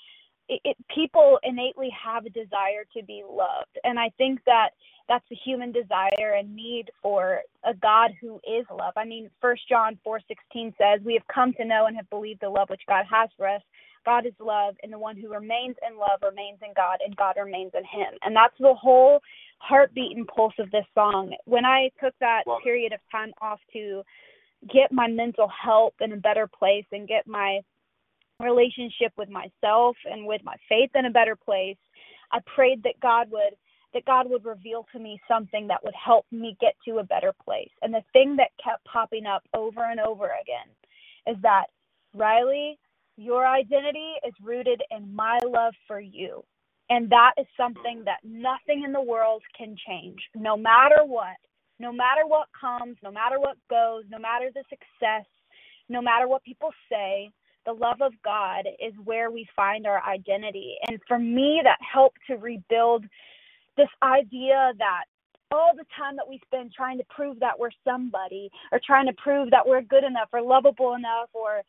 it, 0.49 0.61
it, 0.65 0.77
people 0.99 1.39
innately 1.45 1.91
have 2.07 2.27
a 2.27 2.31
desire 2.43 2.85
to 2.97 3.01
be 3.05 3.23
loved, 3.45 3.75
and 3.85 3.97
I 4.07 4.09
think 4.19 4.41
that 4.47 4.71
that's 5.09 5.31
a 5.33 5.41
human 5.47 5.73
desire 5.73 6.31
and 6.39 6.57
need 6.57 6.87
for 7.03 7.23
a 7.65 7.75
God 7.75 8.11
who 8.21 8.41
is 8.57 8.67
love. 8.71 8.95
I 8.97 9.05
mean, 9.05 9.31
First 9.41 9.69
John 9.69 9.99
four 10.05 10.21
sixteen 10.29 10.75
says, 10.81 11.01
"We 11.05 11.15
have 11.15 11.27
come 11.37 11.53
to 11.55 11.65
know 11.65 11.87
and 11.87 11.97
have 11.97 12.11
believed 12.11 12.41
the 12.41 12.49
love 12.59 12.69
which 12.71 12.87
God 12.89 13.05
has 13.11 13.29
for 13.37 13.47
us. 13.49 13.63
God 14.05 14.27
is 14.27 14.33
love, 14.41 14.75
and 14.83 14.93
the 14.93 14.99
one 14.99 15.17
who 15.17 15.29
remains 15.33 15.77
in 15.89 15.97
love 15.97 16.21
remains 16.23 16.59
in 16.67 16.73
God, 16.75 16.99
and 17.05 17.17
God 17.17 17.35
remains 17.37 17.73
in 17.75 17.85
him." 17.85 18.13
And 18.23 18.35
that's 18.35 18.59
the 18.59 18.75
whole 18.75 19.21
heartbeat 19.59 20.17
and 20.17 20.27
pulse 20.27 20.59
of 20.59 20.71
this 20.71 20.87
song. 20.95 21.35
When 21.45 21.65
I 21.65 21.91
took 22.03 22.15
that 22.19 22.43
period 22.65 22.93
of 22.93 23.01
time 23.11 23.33
off 23.41 23.61
to 23.75 24.03
get 24.73 24.93
my 24.93 25.09
mental 25.09 25.49
health 25.49 25.95
in 26.01 26.13
a 26.13 26.17
better 26.17 26.47
place 26.49 26.87
and 26.93 27.09
get 27.09 27.27
my 27.27 27.61
relationship 28.41 29.13
with 29.17 29.29
myself 29.31 29.97
and 30.11 30.27
with 30.27 30.43
my 30.45 30.57
faith 30.69 30.91
in 30.95 31.07
a 31.07 31.11
better 31.11 31.37
place, 31.37 31.77
I 32.33 32.41
prayed 32.55 32.83
that 32.85 33.01
God 33.01 33.31
would 33.31 33.55
that 33.95 34.05
God 34.07 34.29
would 34.31 34.45
reveal 34.45 34.87
to 34.93 34.99
me 34.99 35.21
something 35.29 35.69
that 35.69 35.85
would 35.85 35.95
help 35.95 36.27
me 36.33 36.57
get 36.61 36.75
to 36.89 36.99
a 36.99 37.05
better 37.05 37.33
place. 37.45 37.71
And 37.83 37.95
the 37.95 38.03
thing 38.13 38.37
that 38.37 38.49
kept 38.63 38.85
popping 38.87 39.27
up 39.27 39.43
over 39.55 39.85
and 39.85 40.01
over 40.01 40.27
again 40.43 40.69
is 41.27 41.41
that 41.43 41.67
Riley, 42.15 42.79
your 43.17 43.47
identity 43.47 44.15
is 44.27 44.35
rooted 44.43 44.83
in 44.91 45.15
my 45.15 45.39
love 45.47 45.75
for 45.87 46.01
you. 46.01 46.43
And 46.91 47.11
that 47.11 47.35
is 47.39 47.47
something 47.57 48.03
that 48.07 48.19
nothing 48.25 48.83
in 48.85 48.93
the 48.93 49.03
world 49.03 49.43
can 49.57 49.77
change, 49.87 50.19
no 50.35 50.57
matter 50.57 51.05
what. 51.05 51.37
No 51.79 51.93
matter 51.93 52.27
what 52.27 52.49
comes, 52.59 52.97
no 53.03 53.11
matter 53.11 53.39
what 53.41 53.57
goes, 53.69 54.05
no 54.11 54.19
matter 54.19 54.51
the 54.55 54.63
success, 54.69 55.27
no 55.89 56.01
matter 56.01 56.29
what 56.29 56.45
people 56.45 56.71
say, 56.91 57.31
the 57.65 57.73
love 57.73 58.01
of 58.01 58.13
God 58.25 58.67
is 58.81 58.93
where 59.05 59.31
we 59.31 59.47
find 59.55 59.87
our 59.87 60.03
identity. 60.05 60.77
And 60.89 60.99
for 61.07 61.19
me, 61.19 61.61
that 61.65 61.79
helped 61.81 62.19
to 62.29 62.37
rebuild 62.37 63.05
this 63.77 63.89
idea 64.03 64.73
that 64.79 65.05
all 65.53 65.73
the 65.77 65.85
time 65.97 66.17
that 66.17 66.29
we 66.29 66.41
spend 66.47 66.73
trying 66.73 66.99
to 66.99 67.05
prove 67.11 67.39
that 67.41 67.59
we're 67.59 67.71
somebody 67.85 68.51
or 68.73 68.81
trying 68.85 69.07
to 69.07 69.13
prove 69.13 69.51
that 69.51 69.67
we're 69.67 69.83
good 69.83 70.05
enough 70.05 70.29
or 70.33 70.43
lovable 70.43 70.95
enough 70.95 71.29
or 71.35 71.63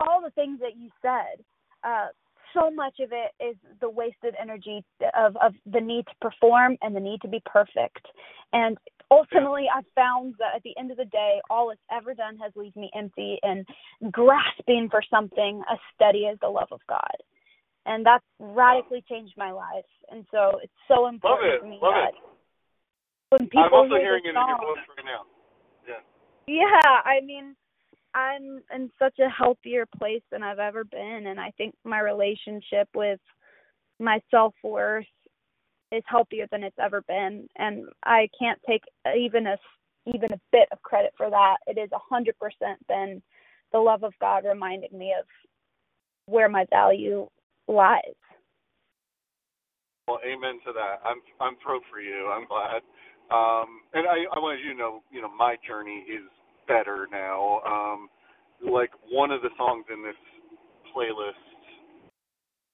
all 0.00 0.20
the 0.22 0.30
things 0.30 0.58
that 0.60 0.76
you 0.76 0.90
said, 1.00 1.42
uh, 1.84 2.08
so 2.52 2.70
much 2.70 2.94
of 3.00 3.10
it 3.12 3.30
is 3.42 3.56
the 3.80 3.88
wasted 3.88 4.34
energy 4.40 4.84
of, 5.16 5.36
of 5.36 5.54
the 5.66 5.80
need 5.80 6.04
to 6.06 6.14
perform 6.20 6.76
and 6.82 6.94
the 6.94 7.00
need 7.00 7.20
to 7.22 7.28
be 7.28 7.40
perfect. 7.46 8.06
And 8.52 8.76
ultimately, 9.10 9.66
I've 9.74 9.84
found 9.94 10.34
that 10.38 10.56
at 10.56 10.62
the 10.62 10.76
end 10.78 10.90
of 10.90 10.96
the 10.96 11.04
day, 11.06 11.40
all 11.50 11.70
it's 11.70 11.80
ever 11.90 12.14
done 12.14 12.38
has 12.38 12.52
leave 12.54 12.74
me 12.76 12.90
empty 12.94 13.38
and 13.42 13.66
grasping 14.10 14.88
for 14.90 15.02
something 15.10 15.62
as 15.70 15.78
steady 15.94 16.26
as 16.30 16.38
the 16.40 16.48
love 16.48 16.68
of 16.70 16.80
God. 16.88 17.16
And 17.86 18.04
that's 18.04 18.24
radically 18.38 19.04
changed 19.08 19.34
my 19.36 19.52
life. 19.52 19.84
And 20.10 20.26
so 20.30 20.60
it's 20.62 20.72
so 20.86 21.08
important 21.08 21.54
it, 21.54 21.60
for 21.60 21.66
me 21.66 21.78
love 21.82 21.94
that 21.94 22.08
it. 22.08 22.14
when 23.30 23.48
people 23.48 23.64
I'm 23.64 23.72
also 23.72 23.94
hear 23.96 24.00
hearing 24.00 24.24
it 24.26 24.28
in 24.30 24.34
your 24.34 24.58
voice 24.58 24.84
right 24.96 25.04
now. 25.04 25.22
Yeah. 25.88 26.02
yeah, 26.46 27.00
I 27.04 27.24
mean, 27.24 27.56
I'm 28.14 28.60
in 28.74 28.90
such 28.98 29.18
a 29.18 29.28
healthier 29.28 29.86
place 29.98 30.22
than 30.30 30.42
I've 30.42 30.58
ever 30.58 30.84
been, 30.84 31.26
and 31.26 31.40
I 31.40 31.52
think 31.56 31.74
my 31.84 32.00
relationship 32.00 32.88
with 32.94 33.20
my 33.98 34.20
self 34.30 34.54
worth 34.62 35.06
is 35.92 36.02
healthier 36.06 36.46
than 36.50 36.62
it's 36.62 36.78
ever 36.80 37.02
been, 37.02 37.48
and 37.56 37.84
I 38.04 38.28
can't 38.38 38.60
take 38.68 38.82
even 39.16 39.46
a 39.46 39.56
even 40.06 40.32
a 40.32 40.40
bit 40.50 40.68
of 40.72 40.80
credit 40.82 41.12
for 41.16 41.30
that. 41.30 41.56
It 41.66 41.78
is 41.78 41.90
a 41.92 41.98
hundred 41.98 42.36
percent 42.38 42.84
been 42.88 43.22
the 43.72 43.78
love 43.78 44.02
of 44.02 44.12
God 44.20 44.44
reminding 44.44 44.96
me 44.96 45.14
of 45.18 45.26
where 46.26 46.48
my 46.48 46.64
value 46.70 47.28
lies. 47.68 48.02
Well, 50.08 50.18
amen 50.26 50.58
to 50.66 50.72
that. 50.72 51.00
I'm 51.04 51.18
I'm 51.40 51.56
thrilled 51.62 51.84
for 51.90 52.00
you. 52.00 52.30
I'm 52.32 52.46
glad. 52.46 52.82
Um, 53.30 53.80
and 53.94 54.06
I 54.06 54.26
I 54.34 54.38
wanted 54.38 54.64
you 54.64 54.72
to 54.72 54.78
know, 54.78 55.02
you 55.10 55.22
know, 55.22 55.30
my 55.30 55.56
journey 55.66 56.04
is 56.08 56.26
better 56.66 57.06
now. 57.10 57.60
Um, 57.66 58.08
like 58.60 58.90
one 59.10 59.30
of 59.30 59.42
the 59.42 59.50
songs 59.56 59.84
in 59.92 60.02
this 60.02 60.18
playlist 60.94 61.38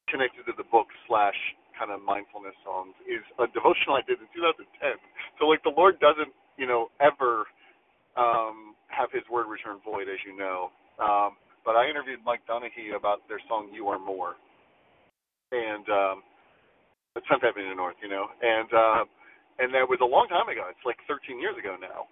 connected 0.08 0.44
to 0.46 0.52
the 0.56 0.64
book 0.70 0.86
slash 1.06 1.36
kind 1.78 1.92
of 1.92 2.00
mindfulness 2.02 2.56
songs 2.64 2.96
is 3.04 3.22
a 3.38 3.46
devotional 3.52 4.00
I 4.00 4.04
did 4.08 4.18
in 4.18 4.28
2010. 4.32 4.96
So 5.38 5.46
like 5.46 5.62
the 5.62 5.72
Lord 5.72 6.00
doesn't, 6.00 6.32
you 6.56 6.66
know, 6.66 6.88
ever 7.00 7.44
um, 8.16 8.74
have 8.88 9.12
His 9.12 9.24
word 9.28 9.46
return 9.46 9.78
void, 9.84 10.08
as 10.08 10.20
you 10.24 10.36
know. 10.36 10.72
Um, 10.98 11.36
but 11.64 11.76
I 11.76 11.88
interviewed 11.88 12.24
Mike 12.24 12.40
Donehey 12.48 12.96
about 12.96 13.26
their 13.28 13.40
song 13.48 13.68
"You 13.74 13.88
Are 13.88 13.98
More," 14.00 14.40
and 15.52 15.84
um, 15.92 16.16
it's 17.16 17.26
Tenth 17.28 17.44
Avenue 17.44 17.74
North, 17.76 17.96
you 18.00 18.08
know, 18.08 18.28
and 18.40 18.70
uh, 18.72 19.02
and 19.58 19.72
that 19.72 19.88
was 19.88 20.00
a 20.00 20.08
long 20.08 20.28
time 20.28 20.48
ago. 20.48 20.68
It's 20.68 20.84
like 20.84 21.00
13 21.08 21.40
years 21.40 21.56
ago 21.56 21.76
now. 21.80 22.08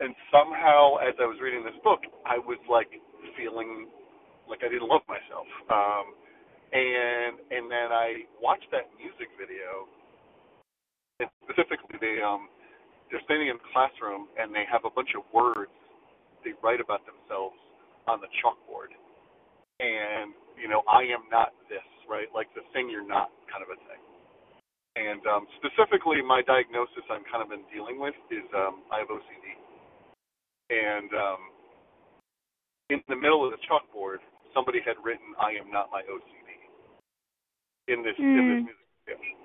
And 0.00 0.16
somehow, 0.34 0.98
as 0.98 1.14
I 1.22 1.28
was 1.30 1.38
reading 1.38 1.62
this 1.62 1.78
book, 1.84 2.00
I 2.26 2.40
was 2.40 2.58
like 2.66 2.90
feeling 3.38 3.86
like 4.50 4.64
I 4.64 4.68
didn't 4.72 4.88
love 4.88 5.06
myself. 5.06 5.46
Um, 5.70 6.16
and 6.72 7.38
and 7.52 7.70
then 7.70 7.92
I 7.92 8.24
watched 8.40 8.68
that 8.72 8.88
music 8.98 9.28
video, 9.38 9.86
and 11.20 11.28
specifically 11.44 11.96
they 12.00 12.20
um 12.24 12.48
they're 13.12 13.22
standing 13.28 13.48
in 13.52 13.60
the 13.60 13.68
classroom 13.76 14.28
and 14.40 14.56
they 14.56 14.64
have 14.72 14.88
a 14.88 14.92
bunch 14.92 15.12
of 15.12 15.22
words 15.36 15.70
they 16.44 16.56
write 16.64 16.80
about 16.80 17.04
themselves 17.06 17.56
on 18.08 18.18
the 18.24 18.30
chalkboard. 18.42 18.90
And, 19.80 20.34
you 20.56 20.66
know, 20.66 20.82
I 20.88 21.04
am 21.12 21.28
not 21.30 21.52
this, 21.68 21.84
right? 22.08 22.26
Like 22.34 22.48
the 22.54 22.64
thing 22.72 22.90
you're 22.90 23.06
not 23.06 23.30
kind 23.50 23.62
of 23.62 23.70
a 23.70 23.78
thing. 23.86 24.02
And 24.96 25.22
um, 25.28 25.44
specifically, 25.60 26.20
my 26.20 26.42
diagnosis 26.44 27.04
I'm 27.08 27.24
kind 27.28 27.40
of 27.40 27.48
been 27.48 27.64
dealing 27.72 28.00
with 28.00 28.16
is 28.28 28.44
um, 28.52 28.84
I 28.92 29.00
have 29.00 29.08
OCD. 29.08 29.46
And 30.68 31.10
um, 31.14 31.42
in 32.90 33.00
the 33.08 33.16
middle 33.16 33.44
of 33.44 33.52
the 33.52 33.60
chalkboard, 33.64 34.20
somebody 34.52 34.80
had 34.84 35.00
written, 35.00 35.32
"I 35.40 35.56
am 35.56 35.72
not 35.72 35.88
my 35.88 36.02
OCD." 36.04 36.41
In 37.88 38.02
this 38.02 38.16
in 38.18 38.34
this 38.34 38.44
Mm. 38.44 38.64
music 38.64 38.86
video. 39.06 39.36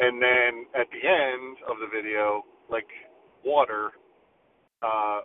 And 0.00 0.20
then 0.20 0.66
at 0.74 0.90
the 0.90 1.06
end 1.06 1.56
of 1.68 1.78
the 1.78 1.86
video, 1.86 2.44
like 2.68 2.88
water 3.44 3.92
uh, 4.82 5.20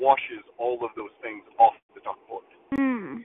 washes 0.00 0.42
all 0.56 0.82
of 0.84 0.90
those 0.96 1.12
things 1.20 1.44
off 1.58 1.74
the 1.94 2.00
chalkboard. 2.00 2.48
Hmm. 2.74 3.22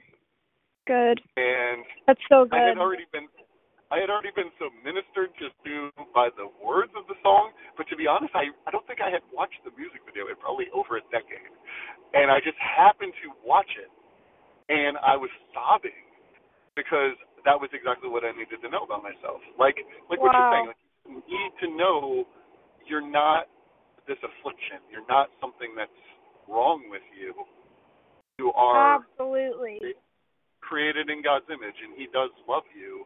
good. 0.86 1.22
And 1.38 1.86
That's 2.06 2.22
so 2.30 2.46
good. 2.46 2.54
I 2.60 2.68
had 2.68 2.78
already 2.78 3.06
been 3.12 3.28
I 3.92 4.00
had 4.00 4.10
already 4.10 4.32
been 4.36 4.52
so 4.60 4.70
ministered 4.84 5.30
just 5.40 5.56
to 5.64 5.90
by 6.14 6.30
the 6.36 6.50
words 6.62 6.92
of 6.98 7.08
the 7.08 7.16
song, 7.24 7.54
but 7.78 7.88
to 7.88 7.96
be 7.96 8.08
honest, 8.08 8.36
I 8.36 8.52
I 8.68 8.72
don't 8.72 8.86
think 8.88 9.00
I 9.00 9.10
had 9.10 9.24
watched 9.32 9.64
the 9.64 9.72
music 9.78 10.02
video 10.06 10.28
in 10.28 10.36
probably 10.36 10.68
over 10.74 10.98
a 10.98 11.04
decade, 11.16 11.54
and 12.14 12.30
I 12.30 12.42
just 12.42 12.58
happened 12.58 13.14
to 13.24 13.32
watch 13.46 13.70
it, 13.78 13.90
and 14.70 14.98
I 14.98 15.16
was 15.16 15.30
sobbing 15.54 16.06
because 16.75 17.16
that 17.46 17.56
was 17.56 17.70
exactly 17.72 18.10
what 18.10 18.25
I 18.25 18.34
needed 18.34 18.60
to 18.66 18.70
know 18.70 18.84
about 18.84 19.06
myself. 19.06 19.40
Like 19.56 19.78
like 20.10 20.18
what 20.20 20.34
you're 20.34 20.52
saying, 20.52 20.68
like, 20.74 20.82
you 21.06 21.38
need 21.38 21.54
to 21.62 21.68
know 21.78 22.25
you're 22.90 23.06
not 23.06 23.46
this 24.10 24.18
affliction, 24.22 24.82
you're 24.90 25.06
not 25.10 25.30
something 25.42 25.74
that's 25.78 26.02
wrong 26.50 26.90
with 26.90 27.06
you. 27.14 27.34
You 28.38 28.54
are 28.54 29.02
Absolutely. 29.02 29.96
created 30.62 31.10
in 31.10 31.24
God's 31.24 31.48
image, 31.50 31.78
and 31.82 31.98
He 31.98 32.10
does 32.12 32.30
love 32.46 32.68
you, 32.74 33.06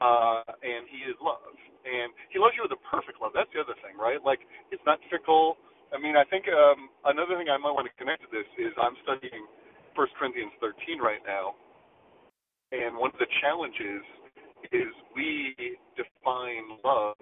uh, 0.00 0.44
and 0.64 0.84
He 0.88 1.04
is 1.08 1.16
love, 1.20 1.54
and 1.84 2.12
He 2.32 2.40
loves 2.40 2.56
you 2.56 2.64
with 2.64 2.74
a 2.76 2.82
perfect 2.88 3.20
love. 3.20 3.32
That's 3.32 3.48
the 3.52 3.60
other 3.60 3.76
thing, 3.84 3.96
right? 3.96 4.20
Like 4.20 4.40
it's 4.72 4.82
not 4.84 5.00
fickle. 5.08 5.56
I 5.92 6.00
mean, 6.00 6.18
I 6.18 6.26
think 6.26 6.48
um, 6.50 6.90
another 7.06 7.38
thing 7.38 7.46
I 7.48 7.60
might 7.60 7.72
want 7.72 7.86
to 7.86 7.94
connect 8.00 8.26
to 8.26 8.30
this 8.32 8.48
is 8.58 8.74
I'm 8.80 8.98
studying 9.06 9.46
First 9.94 10.12
Corinthians 10.18 10.50
13 10.58 10.98
right 10.98 11.22
now, 11.22 11.54
and 12.74 12.96
one 12.98 13.10
of 13.14 13.20
the 13.22 13.30
challenges 13.42 14.02
is 14.72 14.90
we 15.14 15.54
define 15.96 16.80
love 16.84 17.16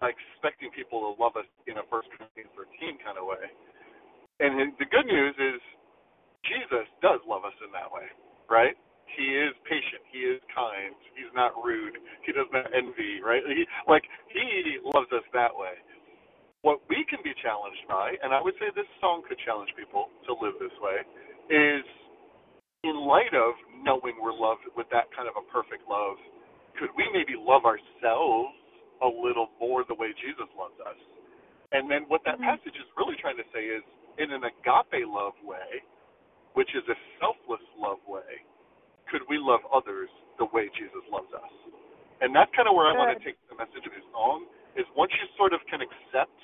by 0.00 0.10
expecting 0.12 0.70
people 0.72 1.00
to 1.04 1.12
love 1.22 1.36
us 1.36 1.48
in 1.68 1.78
a 1.78 1.84
First 1.92 2.08
Corinthians 2.16 2.50
13 2.56 3.00
kind 3.04 3.18
of 3.20 3.26
way. 3.28 3.44
And 4.40 4.74
the 4.80 4.88
good 4.90 5.06
news 5.06 5.36
is 5.38 5.60
Jesus 6.46 6.86
does 7.02 7.20
love 7.26 7.46
us 7.48 7.56
in 7.64 7.72
that 7.72 7.88
way, 7.90 8.06
right? 8.50 8.76
He 9.16 9.26
is 9.34 9.54
patient. 9.66 10.04
He 10.12 10.26
is 10.28 10.40
kind. 10.52 10.94
He's 11.16 11.32
not 11.34 11.56
rude. 11.64 11.96
He 12.26 12.32
does 12.36 12.50
not 12.52 12.68
envy, 12.76 13.24
right? 13.24 13.42
He, 13.48 13.64
like 13.88 14.04
he 14.30 14.78
loves 14.84 15.10
us 15.16 15.24
that 15.34 15.54
way. 15.56 15.74
What 16.62 16.80
we 16.90 17.06
can 17.08 17.20
be 17.24 17.34
challenged 17.42 17.84
by, 17.88 18.16
and 18.22 18.34
I 18.34 18.42
would 18.42 18.54
say 18.60 18.72
this 18.74 18.88
song 19.00 19.22
could 19.28 19.38
challenge 19.46 19.70
people 19.78 20.10
to 20.26 20.32
live 20.42 20.58
this 20.60 20.74
way, 20.82 20.98
is 21.52 21.84
in 22.84 22.96
light 22.96 23.32
of 23.36 23.52
knowing 23.84 24.16
we're 24.20 24.32
loved 24.36 24.64
with 24.76 24.88
that 24.90 25.12
kind 25.12 25.28
of 25.28 25.36
a 25.36 25.44
perfect 25.52 25.84
love, 25.88 26.16
could 26.80 26.88
we 26.96 27.04
maybe 27.12 27.36
love 27.36 27.68
ourselves 27.68 28.56
a 29.04 29.08
little 29.08 29.52
more 29.60 29.84
the 29.84 29.96
way 29.96 30.12
Jesus 30.16 30.48
loves 30.56 30.76
us? 30.80 30.96
And 31.72 31.90
then 31.90 32.08
what 32.08 32.24
that 32.24 32.40
Mhm. 32.40 32.44
passage 32.44 32.76
is 32.76 32.86
really 32.96 33.16
trying 33.16 33.36
to 33.36 33.44
say 33.52 33.66
is 33.66 33.84
in 34.18 34.32
an 34.32 34.44
agape 34.44 35.06
love 35.06 35.34
way, 35.42 35.82
which 36.54 36.74
is 36.74 36.88
a 36.88 36.96
selfless 37.18 37.62
love 37.76 38.04
way, 38.08 38.44
could 39.06 39.26
we 39.28 39.38
love 39.38 39.64
others 39.66 40.10
the 40.38 40.46
way 40.46 40.68
Jesus 40.70 41.04
loves 41.10 41.32
us? 41.34 41.52
And 42.20 42.34
that's 42.34 42.50
kind 42.54 42.68
of 42.68 42.74
where 42.74 42.86
I 42.86 42.92
want 42.92 43.16
to 43.16 43.24
take 43.24 43.36
the 43.48 43.56
message 43.56 43.86
of 43.86 43.92
his 43.92 44.04
song 44.12 44.46
is 44.76 44.86
once 44.96 45.12
you 45.12 45.26
sort 45.36 45.52
of 45.52 45.64
can 45.66 45.80
accept, 45.80 46.38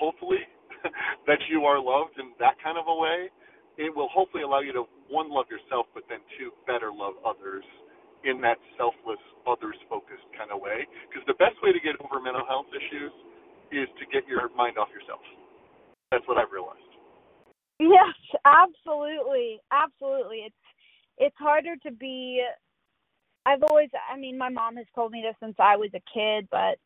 hopefully, 0.00 0.46
that 1.26 1.38
you 1.48 1.64
are 1.66 1.78
loved 1.78 2.18
in 2.18 2.32
that 2.38 2.58
kind 2.62 2.78
of 2.78 2.86
a 2.88 2.94
way, 2.94 3.30
it 3.76 3.94
will 3.94 4.08
hopefully 4.08 4.42
allow 4.42 4.60
you 4.60 4.72
to 4.72 4.84
one 5.08 5.30
love 5.30 5.46
yourself, 5.52 5.86
but 5.92 6.04
then 6.08 6.20
two 6.38 6.50
better 6.66 6.90
love 6.92 7.14
others 7.24 7.64
in 8.24 8.40
that 8.40 8.58
selfless, 8.76 9.20
others 9.46 9.76
focused 9.88 10.26
kind 10.36 10.50
of 10.50 10.60
way. 10.60 10.88
Because 11.08 11.22
the 11.28 11.38
best 11.38 11.60
way 11.62 11.70
to 11.70 11.80
get 11.80 11.94
over 12.00 12.18
mental 12.18 12.44
health 12.48 12.66
issues 12.72 13.12
is 13.70 13.86
to 14.00 14.04
get 14.08 14.26
your 14.26 14.48
mind 14.56 14.78
off 14.78 14.88
yourself. 14.90 15.20
That's 16.10 16.26
what 16.26 16.38
I've 16.38 16.50
realized. 16.50 16.80
Yes, 17.78 18.16
absolutely. 18.44 19.60
Absolutely. 19.70 20.48
It's 20.48 20.64
it's 21.18 21.36
harder 21.38 21.76
to 21.84 21.92
be 21.92 22.42
I've 23.44 23.62
always 23.62 23.90
I 24.10 24.16
mean, 24.16 24.38
my 24.38 24.48
mom 24.48 24.76
has 24.76 24.86
told 24.94 25.12
me 25.12 25.22
this 25.22 25.36
since 25.40 25.56
I 25.58 25.76
was 25.76 25.90
a 25.94 26.02
kid, 26.12 26.48
but 26.50 26.78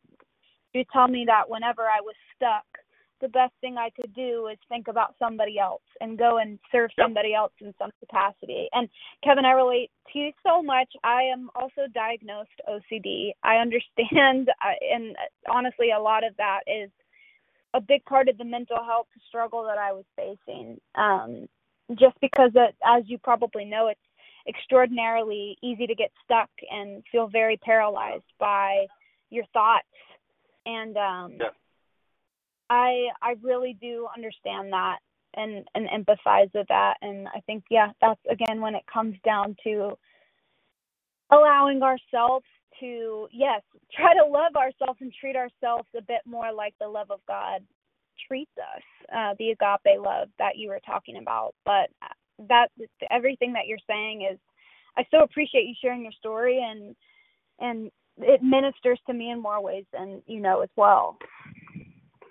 she 0.74 0.86
tell 0.92 1.08
me 1.08 1.24
that 1.26 1.48
whenever 1.48 1.82
I 1.82 2.00
was 2.00 2.14
stuck, 2.36 2.64
the 3.20 3.28
best 3.28 3.52
thing 3.60 3.76
I 3.76 3.90
could 3.90 4.14
do 4.14 4.48
is 4.52 4.58
think 4.68 4.88
about 4.88 5.14
somebody 5.18 5.58
else 5.58 5.82
and 6.00 6.18
go 6.18 6.38
and 6.38 6.58
serve 6.72 6.90
Yep. 6.96 7.06
somebody 7.06 7.34
else 7.34 7.52
in 7.60 7.74
some 7.78 7.90
capacity. 8.00 8.68
And 8.72 8.88
Kevin, 9.22 9.44
I 9.44 9.52
relate 9.52 9.90
to 10.12 10.18
you 10.18 10.32
so 10.42 10.62
much. 10.62 10.88
I 11.04 11.22
am 11.22 11.50
also 11.54 11.86
diagnosed 11.92 12.50
OCD. 12.68 13.32
I 13.42 13.56
understand, 13.56 14.50
and 14.92 15.16
honestly, 15.50 15.90
a 15.96 16.00
lot 16.00 16.24
of 16.24 16.36
that 16.36 16.60
is 16.66 16.90
a 17.74 17.80
big 17.80 18.04
part 18.04 18.28
of 18.28 18.38
the 18.38 18.44
mental 18.44 18.82
health 18.84 19.06
struggle 19.28 19.62
that 19.64 19.78
I 19.78 19.92
was 19.92 20.04
facing. 20.16 20.80
Um, 20.94 21.48
just 21.98 22.18
because, 22.20 22.50
it, 22.54 22.74
as 22.86 23.04
you 23.06 23.18
probably 23.18 23.64
know, 23.64 23.88
it's 23.88 24.00
extraordinarily 24.48 25.56
easy 25.62 25.86
to 25.86 25.94
get 25.94 26.10
stuck 26.24 26.50
and 26.70 27.02
feel 27.12 27.26
very 27.28 27.56
paralyzed 27.58 28.24
by 28.38 28.86
your 29.30 29.44
thoughts. 29.52 29.86
And 30.66 30.96
um, 30.96 31.36
Yeah. 31.40 31.50
I 32.70 33.08
I 33.20 33.34
really 33.42 33.76
do 33.80 34.06
understand 34.16 34.72
that 34.72 34.98
and 35.34 35.66
and 35.74 35.88
empathize 35.88 36.50
with 36.54 36.68
that. 36.68 36.94
And 37.02 37.28
I 37.28 37.40
think 37.46 37.64
yeah, 37.70 37.88
that's 38.00 38.20
again 38.30 38.60
when 38.60 38.74
it 38.74 38.84
comes 38.92 39.16
down 39.24 39.56
to 39.64 39.96
allowing 41.30 41.82
ourselves 41.82 42.46
to 42.80 43.28
yes 43.32 43.62
try 43.96 44.14
to 44.14 44.24
love 44.24 44.56
ourselves 44.56 44.98
and 45.00 45.12
treat 45.12 45.36
ourselves 45.36 45.88
a 45.96 46.02
bit 46.02 46.20
more 46.26 46.52
like 46.52 46.74
the 46.80 46.88
love 46.88 47.10
of 47.10 47.20
god 47.26 47.62
treats 48.28 48.50
us 48.58 48.82
uh 49.14 49.34
the 49.38 49.50
agape 49.50 50.00
love 50.00 50.28
that 50.38 50.56
you 50.56 50.68
were 50.68 50.80
talking 50.84 51.16
about 51.16 51.54
but 51.64 51.88
that 52.48 52.68
everything 53.10 53.52
that 53.52 53.66
you're 53.66 53.78
saying 53.88 54.28
is 54.30 54.38
i 54.96 55.04
so 55.10 55.22
appreciate 55.22 55.66
you 55.66 55.74
sharing 55.80 56.02
your 56.02 56.12
story 56.12 56.60
and 56.62 56.94
and 57.60 57.90
it 58.18 58.42
ministers 58.42 59.00
to 59.06 59.14
me 59.14 59.30
in 59.30 59.40
more 59.40 59.62
ways 59.62 59.84
than 59.92 60.22
you 60.26 60.40
know 60.40 60.60
as 60.60 60.68
well 60.76 61.16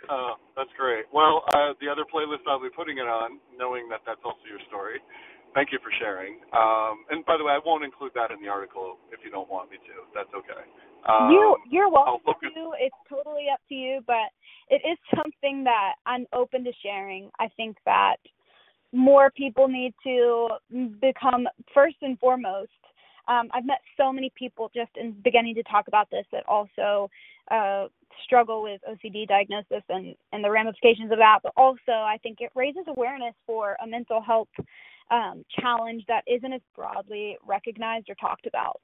Oh, 0.09 0.33
that's 0.57 0.73
great. 0.77 1.05
Well, 1.13 1.45
uh, 1.53 1.77
the 1.79 1.87
other 1.87 2.03
playlist 2.03 2.41
I'll 2.49 2.61
be 2.61 2.73
putting 2.73 2.97
it 2.97 3.05
on, 3.05 3.39
knowing 3.55 3.87
that 3.89 4.01
that's 4.05 4.21
also 4.25 4.41
your 4.49 4.59
story. 4.67 4.97
Thank 5.53 5.71
you 5.71 5.79
for 5.81 5.93
sharing. 6.01 6.41
Um, 6.53 7.05
and 7.09 7.25
by 7.25 7.37
the 7.37 7.45
way, 7.45 7.53
I 7.53 7.61
won't 7.63 7.83
include 7.83 8.13
that 8.13 8.29
in 8.29 8.41
the 8.41 8.49
article 8.49 8.97
if 9.13 9.21
you 9.23 9.29
don't 9.29 9.49
want 9.49 9.69
me 9.69 9.77
to. 9.77 9.95
That's 10.13 10.29
okay. 10.33 10.65
Um, 11.07 11.31
you 11.31 11.55
you're 11.69 11.89
welcome 11.89 12.19
focus- 12.25 12.49
to 12.55 12.73
it's 12.77 12.95
totally 13.07 13.45
up 13.51 13.59
to 13.69 13.75
you 13.75 14.01
but 14.05 14.29
it 14.69 14.81
is 14.85 14.97
something 15.15 15.63
that 15.63 15.93
i'm 16.05 16.25
open 16.33 16.63
to 16.63 16.71
sharing 16.83 17.29
i 17.39 17.47
think 17.55 17.77
that 17.85 18.17
more 18.91 19.31
people 19.31 19.67
need 19.67 19.93
to 20.03 20.49
become 20.99 21.47
first 21.73 21.95
and 22.01 22.19
foremost 22.19 22.69
um, 23.29 23.49
i've 23.53 23.65
met 23.65 23.79
so 23.95 24.11
many 24.11 24.31
people 24.37 24.69
just 24.75 24.91
in 24.97 25.15
beginning 25.23 25.55
to 25.55 25.63
talk 25.63 25.87
about 25.87 26.09
this 26.11 26.25
that 26.33 26.43
also 26.47 27.09
uh, 27.51 27.87
struggle 28.23 28.61
with 28.61 28.81
ocd 28.89 29.27
diagnosis 29.27 29.83
and 29.89 30.15
and 30.31 30.43
the 30.43 30.49
ramifications 30.49 31.11
of 31.11 31.17
that 31.17 31.39
but 31.41 31.53
also 31.55 31.91
i 31.91 32.17
think 32.21 32.37
it 32.41 32.51
raises 32.55 32.83
awareness 32.87 33.33
for 33.45 33.75
a 33.83 33.87
mental 33.87 34.21
health 34.21 34.49
um, 35.11 35.43
challenge 35.59 36.03
that 36.07 36.23
isn't 36.27 36.53
as 36.53 36.61
broadly 36.75 37.37
recognized 37.47 38.09
or 38.09 38.15
talked 38.15 38.45
about 38.45 38.79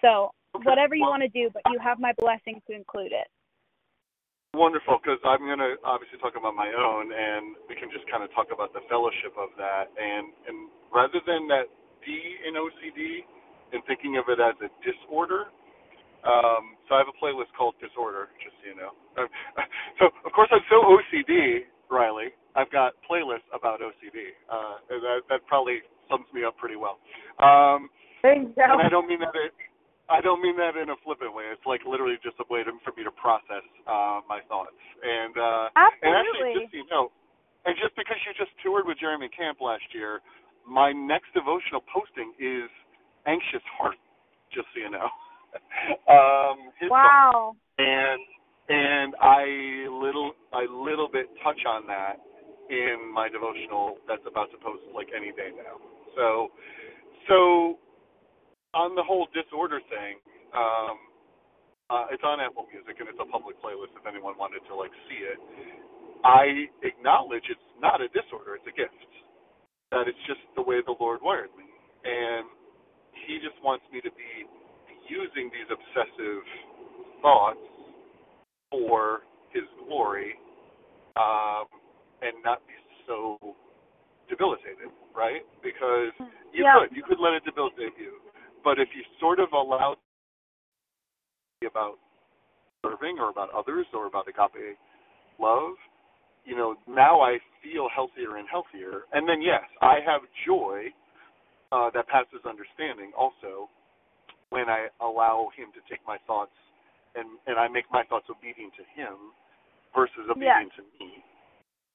so 0.00 0.32
whatever 0.64 0.94
you 0.94 1.04
want 1.04 1.22
to 1.22 1.28
do, 1.28 1.50
but 1.52 1.62
you 1.70 1.78
have 1.82 1.98
my 1.98 2.12
blessing 2.18 2.60
to 2.68 2.72
include 2.74 3.12
it. 3.12 3.28
Wonderful, 4.54 4.96
because 5.02 5.20
I'm 5.24 5.44
going 5.44 5.60
to 5.60 5.76
obviously 5.84 6.16
talk 6.16 6.32
about 6.38 6.56
my 6.56 6.72
own, 6.72 7.12
and 7.12 7.56
we 7.68 7.76
can 7.76 7.92
just 7.92 8.08
kind 8.08 8.24
of 8.24 8.32
talk 8.32 8.48
about 8.48 8.72
the 8.72 8.80
fellowship 8.88 9.36
of 9.36 9.52
that. 9.60 9.92
And 10.00 10.32
and 10.48 10.72
rather 10.88 11.20
than 11.28 11.44
that 11.52 11.68
D 12.00 12.16
in 12.48 12.56
OCD, 12.56 13.28
and 13.76 13.84
thinking 13.84 14.16
of 14.16 14.32
it 14.32 14.40
as 14.40 14.56
a 14.64 14.72
disorder, 14.80 15.52
um, 16.24 16.75
so 16.88 16.94
I 16.94 16.98
have 17.02 17.10
a 17.10 17.18
playlist 17.18 17.50
called 17.56 17.74
Disorder, 17.82 18.28
just 18.42 18.54
so 18.62 18.64
you 18.70 18.76
know. 18.78 18.92
Um, 19.18 19.28
so 19.98 20.10
of 20.24 20.32
course 20.32 20.48
I'm 20.52 20.64
so 20.70 20.82
OCD, 20.86 21.66
Riley. 21.90 22.34
I've 22.56 22.70
got 22.72 22.94
playlists 23.04 23.46
about 23.52 23.80
OCD. 23.80 24.32
Uh, 24.48 24.80
and 24.90 25.02
that 25.02 25.20
that 25.28 25.40
probably 25.46 25.84
sums 26.08 26.26
me 26.32 26.44
up 26.44 26.56
pretty 26.56 26.76
well. 26.76 26.98
Um, 27.38 27.90
and 28.72 28.80
I 28.80 28.88
don't 28.88 29.06
mean 29.06 29.20
that 29.20 29.34
it, 29.34 29.52
I 30.08 30.20
don't 30.22 30.40
mean 30.40 30.56
that 30.56 30.78
in 30.78 30.90
a 30.90 30.98
flippant 31.02 31.34
way. 31.34 31.50
It's 31.50 31.66
like 31.66 31.82
literally 31.82 32.16
just 32.22 32.38
a 32.38 32.46
way 32.46 32.62
to, 32.62 32.70
for 32.86 32.94
me 32.94 33.02
to 33.02 33.10
process 33.10 33.66
uh, 33.90 34.22
my 34.30 34.38
thoughts. 34.46 34.78
And 35.02 35.34
uh, 35.34 35.66
and 36.02 36.14
actually, 36.14 36.54
just 36.54 36.70
so 36.70 36.76
you 36.78 36.86
know, 36.90 37.10
and 37.66 37.74
just 37.74 37.94
because 37.98 38.16
you 38.22 38.30
just 38.38 38.54
toured 38.62 38.86
with 38.86 39.02
Jeremy 39.02 39.28
Camp 39.34 39.58
last 39.58 39.86
year, 39.90 40.22
my 40.62 40.94
next 40.94 41.34
devotional 41.34 41.82
posting 41.90 42.30
is 42.38 42.70
anxious 43.26 43.62
heart. 43.74 43.98
Just 44.54 44.70
so 44.70 44.78
you 44.78 44.90
know. 44.94 45.10
um, 45.10 45.14
his 46.86 46.94
song. 47.02 47.26
Wow. 47.26 47.56
and 47.78 48.20
and 48.68 49.14
I 49.20 49.86
little 49.90 50.32
I 50.54 50.66
little 50.70 51.08
bit 51.10 51.26
touch 51.42 51.60
on 51.66 51.86
that 51.86 52.18
in 52.70 53.12
my 53.14 53.28
devotional 53.28 53.98
that's 54.08 54.24
about 54.26 54.50
to 54.50 54.58
post 54.58 54.82
like 54.94 55.08
any 55.14 55.30
day 55.34 55.50
now. 55.54 55.78
So 56.16 56.50
so 57.28 57.78
on 58.74 58.94
the 58.94 59.02
whole 59.02 59.26
disorder 59.34 59.80
thing, 59.90 60.18
um 60.54 60.96
uh, 61.86 62.10
it's 62.10 62.24
on 62.26 62.42
Apple 62.42 62.66
Music 62.74 62.98
and 62.98 63.06
it's 63.06 63.20
a 63.22 63.28
public 63.30 63.54
playlist 63.62 63.94
if 63.94 64.02
anyone 64.10 64.34
wanted 64.34 64.58
to 64.66 64.74
like 64.74 64.90
see 65.06 65.22
it. 65.22 65.38
I 66.26 66.66
acknowledge 66.82 67.46
it's 67.46 67.70
not 67.78 68.02
a 68.02 68.10
disorder, 68.10 68.58
it's 68.58 68.66
a 68.66 68.74
gift. 68.74 68.98
That 69.94 70.10
it's 70.10 70.18
just 70.26 70.42
the 70.58 70.66
way 70.66 70.82
the 70.82 70.98
Lord 70.98 71.22
wired 71.22 71.54
me. 71.54 71.62
And 72.02 72.50
he 73.26 73.38
just 73.38 73.54
wants 73.62 73.86
me 73.94 74.02
to 74.02 74.10
be 74.18 74.32
using 75.06 75.46
these 75.54 75.70
obsessive 75.70 76.42
thoughts 77.22 77.58
for 78.70 79.20
his 79.52 79.64
glory, 79.86 80.34
um, 81.16 81.66
and 82.22 82.34
not 82.44 82.60
be 82.66 82.74
so 83.06 83.38
debilitated, 84.28 84.90
right? 85.14 85.42
Because 85.62 86.12
you 86.52 86.64
Yeah. 86.64 86.80
could 86.80 86.96
you 86.96 87.02
could 87.02 87.20
let 87.20 87.34
it 87.34 87.44
debilitate 87.44 87.96
you, 87.98 88.20
but 88.64 88.78
if 88.78 88.88
you 88.94 89.04
sort 89.20 89.40
of 89.40 89.52
allow 89.52 89.96
about 91.64 91.98
serving 92.84 93.18
or 93.18 93.30
about 93.30 93.50
others 93.50 93.86
or 93.92 94.06
about 94.06 94.28
agape 94.28 94.76
love, 95.38 95.74
you 96.44 96.56
know, 96.56 96.76
now 96.86 97.20
I 97.20 97.38
feel 97.62 97.88
healthier 97.88 98.36
and 98.36 98.48
healthier. 98.48 99.04
And 99.12 99.28
then 99.28 99.42
yes, 99.42 99.64
I 99.80 100.00
have 100.06 100.22
joy 100.46 100.92
uh, 101.72 101.90
that 101.94 102.06
passes 102.08 102.44
understanding 102.46 103.12
also 103.16 103.68
when 104.50 104.68
I 104.68 104.88
allow 105.00 105.48
him 105.56 105.68
to 105.74 105.80
take 105.90 106.00
my 106.06 106.18
thoughts 106.26 106.54
and 107.16 107.40
and 107.46 107.58
I 107.58 107.68
make 107.68 107.84
my 107.90 108.04
thoughts 108.04 108.26
obedient 108.30 108.72
to 108.76 108.84
him 108.94 109.32
versus 109.94 110.28
obedient 110.28 110.72
to 110.76 110.82
me. 111.00 111.24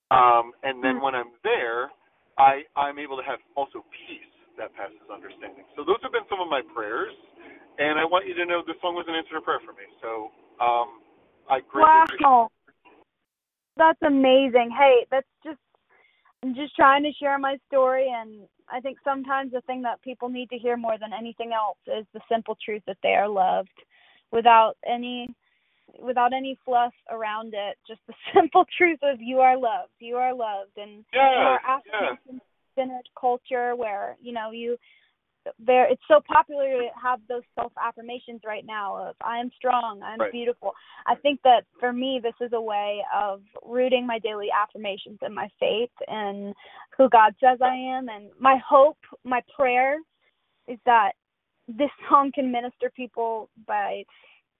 Um, 0.09 0.51
and 0.63 0.83
then 0.83 0.97
Mm. 0.97 1.03
when 1.03 1.15
I'm 1.15 1.31
there, 1.43 1.91
I 2.37 2.65
I'm 2.75 2.99
able 2.99 3.17
to 3.17 3.23
have 3.23 3.39
also 3.55 3.85
peace 3.91 4.33
that 4.57 4.73
passes 4.75 4.99
understanding. 5.09 5.65
So 5.75 5.83
those 5.83 6.01
have 6.03 6.11
been 6.11 6.27
some 6.29 6.41
of 6.41 6.49
my 6.49 6.61
prayers, 6.61 7.13
and 7.79 7.99
I 7.99 8.05
want 8.05 8.27
you 8.27 8.33
to 8.35 8.45
know 8.45 8.61
this 8.65 8.79
song 8.81 8.95
was 8.95 9.05
an 9.07 9.15
answer 9.15 9.35
to 9.35 9.41
prayer 9.41 9.61
for 9.65 9.73
me. 9.73 9.87
So 10.01 10.31
um, 10.59 11.01
I 11.49 11.61
greatly 11.61 12.19
Wow. 12.21 12.49
That's 13.77 14.01
amazing. 14.03 14.69
Hey, 14.77 15.05
that's 15.09 15.27
just 15.43 15.59
I'm 16.43 16.53
just 16.55 16.75
trying 16.75 17.03
to 17.03 17.13
share 17.13 17.37
my 17.37 17.57
story 17.67 18.09
and 18.09 18.47
I 18.71 18.79
think 18.79 18.97
sometimes 19.03 19.51
the 19.51 19.61
thing 19.61 19.81
that 19.83 20.01
people 20.01 20.29
need 20.29 20.49
to 20.49 20.57
hear 20.57 20.77
more 20.77 20.97
than 20.97 21.11
anything 21.13 21.51
else 21.53 21.77
is 21.87 22.05
the 22.13 22.21
simple 22.29 22.57
truth 22.63 22.81
that 22.87 22.97
they 23.03 23.15
are 23.15 23.27
loved 23.27 23.69
without 24.31 24.75
any 24.85 25.33
without 25.99 26.33
any 26.33 26.57
fluff 26.63 26.93
around 27.09 27.53
it. 27.53 27.77
Just 27.87 28.01
the 28.07 28.13
simple 28.33 28.65
truth 28.77 28.99
of 29.03 29.21
you 29.21 29.39
are 29.39 29.57
loved. 29.57 29.91
You 29.99 30.15
are 30.17 30.33
loved 30.33 30.77
and 30.77 31.03
in 31.13 31.19
our. 31.19 31.59
African 31.67 32.41
centered 32.75 33.09
culture 33.19 33.75
where, 33.75 34.15
you 34.21 34.33
know, 34.33 34.51
you 34.51 34.77
there 35.57 35.91
it's 35.91 36.01
so 36.07 36.21
popular 36.27 36.69
to 36.69 36.87
have 37.01 37.19
those 37.27 37.41
self 37.55 37.71
affirmations 37.83 38.41
right 38.45 38.65
now 38.65 38.95
of 38.95 39.15
I 39.21 39.39
am 39.39 39.49
strong, 39.55 40.01
I'm 40.03 40.19
Right. 40.19 40.31
beautiful. 40.31 40.73
I 41.07 41.15
think 41.15 41.39
that 41.43 41.65
for 41.79 41.91
me 41.91 42.19
this 42.21 42.35
is 42.41 42.53
a 42.53 42.61
way 42.61 43.03
of 43.13 43.41
rooting 43.63 44.05
my 44.05 44.19
daily 44.19 44.49
affirmations 44.51 45.17
in 45.25 45.33
my 45.33 45.49
faith 45.59 45.91
and 46.07 46.53
who 46.95 47.09
God 47.09 47.33
says 47.39 47.57
I 47.61 47.75
am 47.75 48.09
and 48.09 48.29
my 48.39 48.57
hope, 48.57 48.99
my 49.23 49.41
prayer 49.55 49.97
is 50.67 50.77
that 50.85 51.13
this 51.67 51.89
song 52.09 52.31
can 52.33 52.51
minister 52.51 52.91
people 52.95 53.49
by 53.67 54.03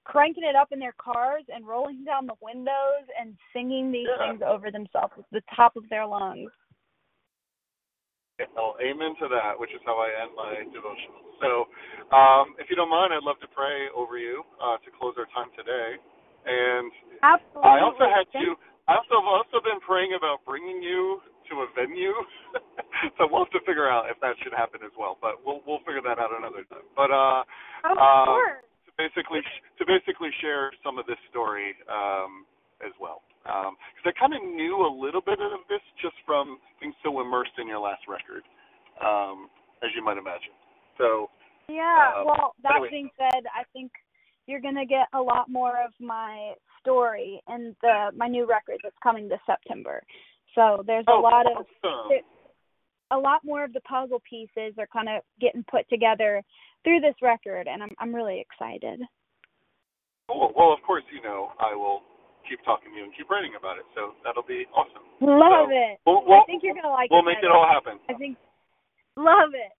cranking 0.03 0.43
it 0.43 0.55
up 0.55 0.71
in 0.71 0.79
their 0.79 0.95
cars 0.97 1.43
and 1.53 1.67
rolling 1.67 2.03
down 2.05 2.25
the 2.25 2.39
windows 2.41 3.05
and 3.19 3.35
singing 3.53 3.91
these 3.91 4.07
Yeah. 4.07 4.31
things 4.31 4.41
over 4.45 4.71
themselves 4.71 5.13
at 5.17 5.25
the 5.31 5.41
top 5.55 5.75
of 5.75 5.87
their 5.89 6.05
lungs. 6.05 6.49
Well, 8.55 8.73
amen 8.81 9.13
to 9.21 9.29
that, 9.29 9.53
which 9.53 9.69
is 9.69 9.81
how 9.85 10.01
I 10.01 10.09
end 10.17 10.33
my 10.33 10.65
devotional. 10.73 11.21
So, 11.37 11.69
um, 12.09 12.57
if 12.57 12.69
you 12.69 12.75
don't 12.75 12.89
mind, 12.89 13.13
I'd 13.13 13.21
love 13.21 13.37
to 13.45 13.49
pray 13.53 13.85
over 13.93 14.17
you 14.17 14.41
uh, 14.57 14.81
to 14.81 14.89
close 14.97 15.13
our 15.21 15.29
time 15.29 15.53
today. 15.53 16.01
And 16.45 16.89
Absolutely. 17.21 17.69
I 17.69 17.85
also 17.85 18.05
had 18.09 18.25
to. 18.41 18.57
I 18.89 18.97
also 18.97 19.21
have 19.21 19.29
also 19.29 19.61
been 19.61 19.77
praying 19.85 20.17
about 20.17 20.41
bringing 20.41 20.81
you 20.81 21.21
to 21.49 21.53
a 21.61 21.67
venue. 21.77 22.17
so 23.17 23.27
we'll 23.29 23.45
have 23.45 23.53
to 23.55 23.63
figure 23.65 23.89
out 23.89 24.05
if 24.09 24.19
that 24.21 24.35
should 24.43 24.53
happen 24.53 24.81
as 24.85 24.91
well. 24.97 25.17
But 25.21 25.41
we'll 25.45 25.61
we'll 25.65 25.83
figure 25.85 26.01
that 26.03 26.19
out 26.19 26.31
another 26.35 26.63
time. 26.69 26.85
But 26.95 27.11
uh, 27.11 27.43
Of 27.89 27.97
um, 27.97 28.25
course. 28.25 28.63
to 28.85 28.91
basically 28.97 29.41
to 29.79 29.83
basically 29.85 30.29
share 30.41 30.71
some 30.83 30.97
of 30.99 31.05
this 31.05 31.19
story 31.29 31.75
um, 31.89 32.45
as 32.85 32.93
well. 32.99 33.21
Because 33.43 34.05
I 34.05 34.13
kind 34.19 34.33
of 34.37 34.41
knew 34.43 34.85
a 34.85 34.91
little 34.91 35.21
bit 35.21 35.41
of 35.41 35.65
this 35.67 35.81
just 36.01 36.13
from 36.25 36.59
being 36.79 36.93
so 37.03 37.21
immersed 37.21 37.57
in 37.57 37.65
your 37.67 37.79
last 37.81 38.05
record, 38.07 38.45
um, 39.01 39.49
as 39.81 39.89
you 39.97 40.03
might 40.05 40.17
imagine. 40.17 40.53
So 40.97 41.29
Yeah, 41.67 42.21
Um, 42.21 42.25
well, 42.25 42.53
that 42.63 42.73
anyway. 42.77 42.89
being 42.91 43.09
said, 43.17 43.45
I 43.49 43.63
think 43.73 43.91
you're 44.45 44.61
gonna 44.61 44.85
get 44.85 45.07
a 45.13 45.21
lot 45.21 45.49
more 45.49 45.81
of 45.81 45.93
my 45.99 46.53
story 46.79 47.41
in 47.49 47.75
the 47.81 48.11
my 48.15 48.27
new 48.27 48.45
record 48.45 48.77
that's 48.83 48.97
coming 49.01 49.27
this 49.27 49.41
September. 49.45 50.03
So 50.55 50.83
there's 50.85 51.05
a 51.07 51.11
oh, 51.11 51.21
lot 51.21 51.45
of 51.45 51.65
awesome. 51.65 52.09
there- 52.09 52.21
a 53.11 53.17
lot 53.17 53.43
more 53.43 53.63
of 53.63 53.73
the 53.73 53.81
puzzle 53.81 54.21
pieces 54.27 54.73
are 54.79 54.87
kind 54.87 55.09
of 55.09 55.21
getting 55.39 55.63
put 55.69 55.87
together 55.89 56.41
through 56.83 57.01
this 57.01 57.15
record, 57.21 57.67
and 57.67 57.83
I'm 57.83 57.91
I'm 57.99 58.15
really 58.15 58.39
excited. 58.39 58.99
Cool. 60.27 60.51
Well, 60.55 60.71
of 60.73 60.79
course, 60.87 61.03
you 61.13 61.21
know 61.21 61.51
I 61.59 61.75
will 61.75 62.01
keep 62.47 62.63
talking 62.65 62.91
to 62.91 62.97
you 62.97 63.05
and 63.05 63.13
keep 63.13 63.29
writing 63.29 63.53
about 63.59 63.77
it. 63.77 63.85
So 63.93 64.17
that'll 64.23 64.47
be 64.47 64.65
awesome. 64.73 65.05
Love 65.21 65.69
So, 65.69 65.75
it. 65.75 65.99
We'll, 66.07 66.23
we'll, 66.25 66.41
I 66.41 66.47
think 66.47 66.63
you're 66.63 66.73
gonna 66.75 66.89
like 66.89 67.11
we'll 67.11 67.27
it. 67.27 67.35
make 67.35 67.43
it 67.43 67.51
all 67.51 67.67
happen. 67.67 67.99
I 68.09 68.15
think 68.15 68.39
love 69.19 69.53
it. 69.53 69.71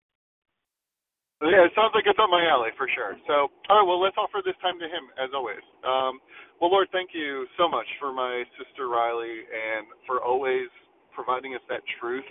Yeah, 1.41 1.65
it 1.65 1.73
sounds 1.73 1.89
like 1.97 2.05
it's 2.05 2.21
on 2.21 2.29
my 2.29 2.45
alley 2.45 2.69
for 2.77 2.85
sure. 2.93 3.17
So, 3.25 3.49
all 3.65 3.81
right, 3.81 3.87
well, 3.87 3.97
let's 3.97 4.13
offer 4.13 4.45
this 4.45 4.53
time 4.61 4.77
to 4.77 4.85
him 4.85 5.09
as 5.17 5.33
always. 5.33 5.65
Um, 5.81 6.21
well, 6.61 6.69
Lord, 6.69 6.85
thank 6.93 7.17
you 7.17 7.49
so 7.57 7.65
much 7.65 7.89
for 7.97 8.13
my 8.13 8.45
sister 8.61 8.85
Riley 8.85 9.41
and 9.49 9.89
for 10.05 10.21
always 10.21 10.69
providing 11.17 11.57
us 11.57 11.65
that 11.65 11.81
truth 11.97 12.29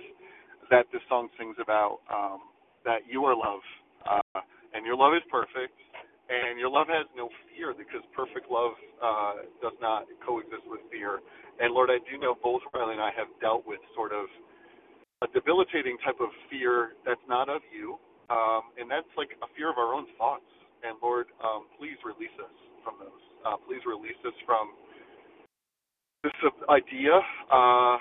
that 0.70 0.86
this 0.92 1.02
song 1.08 1.28
sings 1.38 1.56
about. 1.60 2.00
Um, 2.12 2.40
that 2.84 3.04
you 3.08 3.24
are 3.24 3.36
love, 3.36 3.60
uh, 4.08 4.40
and 4.74 4.86
your 4.86 4.96
love 4.96 5.12
is 5.14 5.22
perfect, 5.30 5.76
and 6.30 6.58
your 6.58 6.70
love 6.70 6.86
has 6.88 7.06
no 7.16 7.28
fear 7.52 7.74
because 7.76 8.00
perfect 8.16 8.50
love 8.50 8.72
uh, 9.02 9.34
does 9.60 9.76
not 9.80 10.06
coexist 10.24 10.64
with 10.66 10.80
fear. 10.90 11.20
And 11.60 11.74
Lord, 11.74 11.90
I 11.90 12.00
do 12.08 12.16
know 12.16 12.36
both 12.40 12.62
Riley 12.72 12.94
and 12.96 13.02
I 13.02 13.12
have 13.16 13.28
dealt 13.40 13.66
with 13.66 13.80
sort 13.94 14.12
of 14.12 14.26
a 15.22 15.28
debilitating 15.36 15.98
type 16.04 16.16
of 16.20 16.30
fear 16.48 16.96
that's 17.04 17.20
not 17.28 17.48
of 17.48 17.60
you, 17.68 18.00
um, 18.30 18.72
and 18.80 18.88
that's 18.88 19.10
like 19.18 19.36
a 19.44 19.48
fear 19.56 19.68
of 19.68 19.76
our 19.76 19.92
own 19.92 20.06
thoughts. 20.16 20.48
And 20.80 20.96
Lord, 21.02 21.28
um, 21.44 21.68
please 21.76 22.00
release 22.06 22.32
us 22.40 22.54
from 22.80 22.96
those. 22.96 23.24
Uh, 23.44 23.60
please 23.68 23.84
release 23.84 24.16
us 24.24 24.36
from 24.46 24.72
this 26.24 26.32
uh, 26.44 26.72
idea 26.72 27.20
uh, 27.52 27.96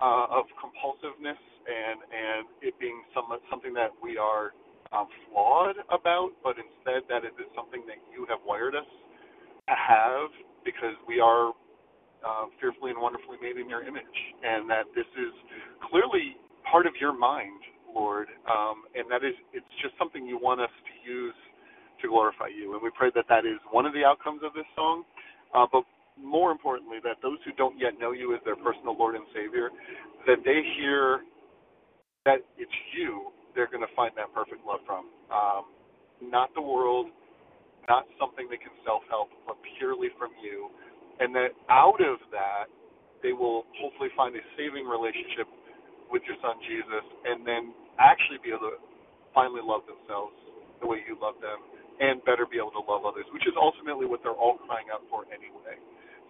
uh, 0.00 0.26
of 0.40 0.46
compulsiveness 0.56 1.40
and 1.66 1.98
and 2.04 2.46
it 2.62 2.74
being 2.78 3.02
some 3.14 3.26
something 3.50 3.72
that 3.74 3.90
we 4.02 4.16
are 4.16 4.52
um, 4.92 5.08
flawed 5.28 5.76
about, 5.90 6.30
but 6.42 6.54
instead 6.60 7.02
that 7.08 7.24
it 7.24 7.34
is 7.40 7.48
something 7.56 7.82
that 7.86 7.98
you 8.12 8.26
have 8.28 8.38
wired 8.46 8.74
us 8.74 8.86
to 9.68 9.74
have 9.74 10.30
because 10.64 10.94
we 11.08 11.20
are 11.20 11.52
uh, 12.24 12.46
fearfully 12.60 12.90
and 12.90 13.00
wonderfully 13.00 13.36
made 13.42 13.56
in 13.56 13.68
your 13.68 13.82
image, 13.82 14.18
and 14.42 14.68
that 14.70 14.84
this 14.94 15.08
is 15.18 15.32
clearly 15.90 16.36
part 16.64 16.86
of 16.86 16.94
your 17.00 17.12
mind, 17.12 17.60
Lord, 17.92 18.28
um, 18.48 18.88
and 18.94 19.04
that 19.10 19.24
is 19.24 19.34
it's 19.52 19.74
just 19.82 19.92
something 19.98 20.24
you 20.24 20.38
want 20.38 20.60
us 20.60 20.72
to 20.72 20.94
use 21.04 21.36
to 22.02 22.08
glorify 22.08 22.48
you. 22.48 22.74
And 22.74 22.82
we 22.82 22.90
pray 22.96 23.10
that 23.14 23.26
that 23.28 23.44
is 23.44 23.58
one 23.70 23.86
of 23.86 23.92
the 23.92 24.04
outcomes 24.04 24.40
of 24.44 24.52
this 24.54 24.68
song, 24.74 25.04
uh, 25.54 25.66
but 25.70 25.84
more 26.20 26.52
importantly, 26.52 26.98
that 27.02 27.18
those 27.22 27.38
who 27.44 27.52
don't 27.52 27.78
yet 27.78 27.98
know 27.98 28.12
you 28.12 28.34
as 28.34 28.40
their 28.44 28.56
personal 28.56 28.96
Lord 28.96 29.14
and 29.16 29.24
Savior, 29.34 29.70
that 30.26 30.38
they 30.44 30.62
hear 30.78 31.20
that 32.24 32.40
it's 32.56 32.78
you 32.96 33.30
they're 33.54 33.70
going 33.70 33.84
to 33.84 33.94
find 33.94 34.10
that 34.18 34.34
perfect 34.34 34.66
love 34.66 34.82
from, 34.82 35.06
um, 35.30 35.70
not 36.18 36.50
the 36.58 36.62
world, 36.62 37.06
not 37.86 38.02
something 38.18 38.50
they 38.50 38.58
can 38.58 38.74
self-help, 38.82 39.30
but 39.46 39.54
purely 39.78 40.10
from 40.18 40.34
you, 40.42 40.72
and 41.20 41.30
that 41.36 41.54
out 41.70 42.00
of 42.02 42.18
that 42.34 42.66
they 43.22 43.30
will 43.30 43.62
hopefully 43.78 44.10
find 44.18 44.34
a 44.34 44.42
saving 44.58 44.84
relationship 44.84 45.46
with 46.10 46.20
your 46.26 46.36
son 46.42 46.58
Jesus, 46.66 47.04
and 47.24 47.46
then 47.46 47.72
actually 48.02 48.42
be 48.42 48.50
able 48.50 48.74
to 48.74 48.80
finally 49.32 49.62
love 49.62 49.86
themselves 49.86 50.34
the 50.82 50.86
way 50.86 51.00
you 51.06 51.14
love 51.16 51.38
them, 51.38 51.56
and 52.02 52.18
better 52.26 52.44
be 52.44 52.58
able 52.58 52.74
to 52.74 52.84
love 52.84 53.06
others, 53.06 53.24
which 53.30 53.46
is 53.46 53.54
ultimately 53.54 54.04
what 54.04 54.18
they're 54.26 54.36
all 54.36 54.58
crying 54.66 54.90
out 54.90 55.06
for 55.06 55.24
anyway. 55.30 55.78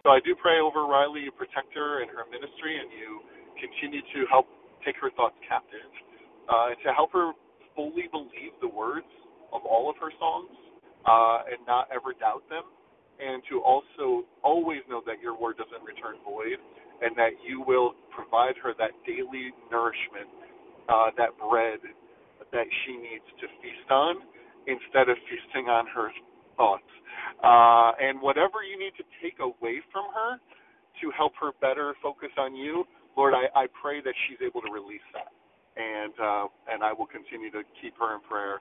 So 0.05 0.13
I 0.13 0.21
do 0.21 0.37
pray 0.37 0.61
over 0.61 0.85
Riley, 0.85 1.25
you 1.25 1.33
protect 1.33 1.73
her 1.73 2.05
and 2.05 2.09
her 2.13 2.29
ministry, 2.29 2.77
and 2.77 2.93
you 2.93 3.25
continue 3.57 4.05
to 4.05 4.19
help 4.29 4.45
take 4.85 4.95
her 5.01 5.09
thoughts 5.17 5.35
captive, 5.47 5.89
uh, 6.47 6.77
to 6.85 6.93
help 6.93 7.11
her 7.11 7.33
fully 7.75 8.07
believe 8.11 8.53
the 8.61 8.69
words 8.69 9.09
of 9.51 9.65
all 9.65 9.89
of 9.89 9.95
her 9.97 10.11
songs, 10.19 10.53
uh, 11.05 11.49
and 11.51 11.59
not 11.67 11.89
ever 11.91 12.13
doubt 12.13 12.47
them, 12.49 12.63
and 13.19 13.41
to 13.49 13.61
also 13.61 14.25
always 14.43 14.79
know 14.89 15.01
that 15.05 15.19
your 15.21 15.37
word 15.37 15.57
doesn't 15.57 15.83
return 15.83 16.15
void, 16.23 16.59
and 17.01 17.15
that 17.17 17.31
you 17.45 17.61
will 17.61 17.93
provide 18.15 18.55
her 18.61 18.73
that 18.77 18.91
daily 19.05 19.51
nourishment, 19.71 20.29
uh, 20.87 21.09
that 21.17 21.35
bread 21.37 21.79
that 22.51 22.67
she 22.85 22.93
needs 22.97 23.25
to 23.41 23.47
feast 23.59 23.89
on, 23.89 24.15
instead 24.67 25.09
of 25.09 25.17
feasting 25.29 25.67
on 25.67 25.85
her 25.87 26.09
thoughts. 26.57 26.87
Uh, 27.43 27.91
and 27.99 28.21
whatever 28.21 28.63
you 28.63 28.77
need 28.79 28.93
to 28.97 29.03
take 29.21 29.39
away 29.39 29.81
from 29.91 30.05
her 30.13 30.39
to 31.01 31.11
help 31.11 31.33
her 31.39 31.51
better 31.61 31.93
focus 32.01 32.29
on 32.37 32.55
you, 32.55 32.85
Lord, 33.17 33.33
I, 33.33 33.47
I 33.55 33.67
pray 33.81 34.01
that 34.01 34.13
she's 34.27 34.37
able 34.45 34.61
to 34.61 34.71
release 34.71 35.05
that. 35.13 35.31
And 35.75 36.13
uh, 36.21 36.47
and 36.71 36.83
I 36.83 36.93
will 36.93 37.07
continue 37.07 37.51
to 37.51 37.63
keep 37.81 37.93
her 37.99 38.15
in 38.15 38.21
prayer 38.21 38.59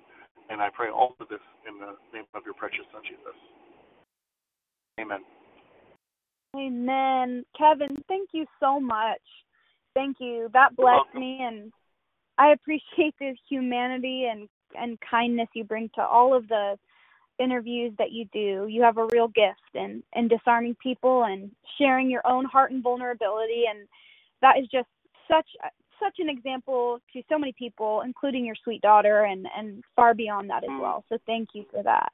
And 0.51 0.61
I 0.61 0.69
pray 0.71 0.89
all 0.91 1.15
of 1.21 1.29
this 1.29 1.41
in 1.69 1.79
the 1.79 1.95
name 2.13 2.27
of 2.35 2.43
your 2.45 2.55
precious 2.55 2.85
Son, 2.93 3.03
Jesus. 3.03 3.37
Amen. 5.01 5.21
Amen. 6.57 7.45
Kevin, 7.57 7.97
thank 8.09 8.31
you 8.33 8.47
so 8.61 8.79
much. 8.81 9.23
Thank 9.95 10.17
you. 10.21 10.49
That 10.53 10.77
blessed 10.77 11.15
me 11.15 11.39
and 11.41 11.73
I 12.39 12.49
appreciate 12.53 13.15
the 13.19 13.35
humanity 13.49 14.27
and 14.31 14.49
and 14.77 14.99
kindness 15.09 15.49
you 15.55 15.63
bring 15.63 15.89
to 15.95 16.03
all 16.03 16.35
of 16.37 16.49
the 16.49 16.77
interviews 17.39 17.93
that 17.99 18.11
you 18.11 18.27
do. 18.33 18.67
You 18.69 18.83
have 18.83 18.99
a 18.99 19.07
real 19.13 19.29
gift 19.29 19.75
in 19.75 20.03
in 20.15 20.29
disarming 20.29 20.77
people 20.83 21.25
and 21.25 21.51
sharing 21.79 22.11
your 22.11 22.27
own 22.27 22.45
heart 22.45 22.73
and 22.73 22.83
vulnerability 22.83 23.65
and 23.69 23.87
that 24.45 24.59
is 24.61 24.69
just 24.71 24.89
such 25.27 25.49
such 25.99 26.17
an 26.19 26.29
example 26.29 26.99
to 27.13 27.23
so 27.31 27.39
many 27.39 27.55
people 27.59 28.03
including 28.05 28.45
your 28.45 28.57
sweet 28.63 28.83
daughter 28.83 29.25
and 29.25 29.47
and 29.57 29.83
far 29.97 30.13
beyond 30.13 30.51
that 30.51 30.65
as 30.65 30.71
Mm. 30.71 30.81
well. 30.81 31.05
So 31.09 31.17
thank 31.27 31.49
you 31.55 31.65
for 31.71 31.83
that. 31.83 32.13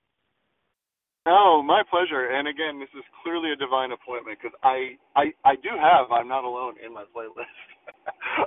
Oh, 1.27 1.63
my 1.63 1.83
pleasure. 1.91 2.31
And 2.31 2.49
again, 2.49 2.79
this 2.81 2.89
is 2.97 3.05
clearly 3.23 3.53
a 3.53 3.57
divine 3.57 3.93
appointment 3.93 4.39
because 4.41 4.57
I, 4.63 4.97
I 5.15 5.33
I 5.45 5.55
do 5.57 5.69
have 5.79 6.11
I'm 6.11 6.29
not 6.29 6.45
alone 6.45 6.75
in 6.85 6.95
my 6.95 7.05
playlist. 7.15 7.51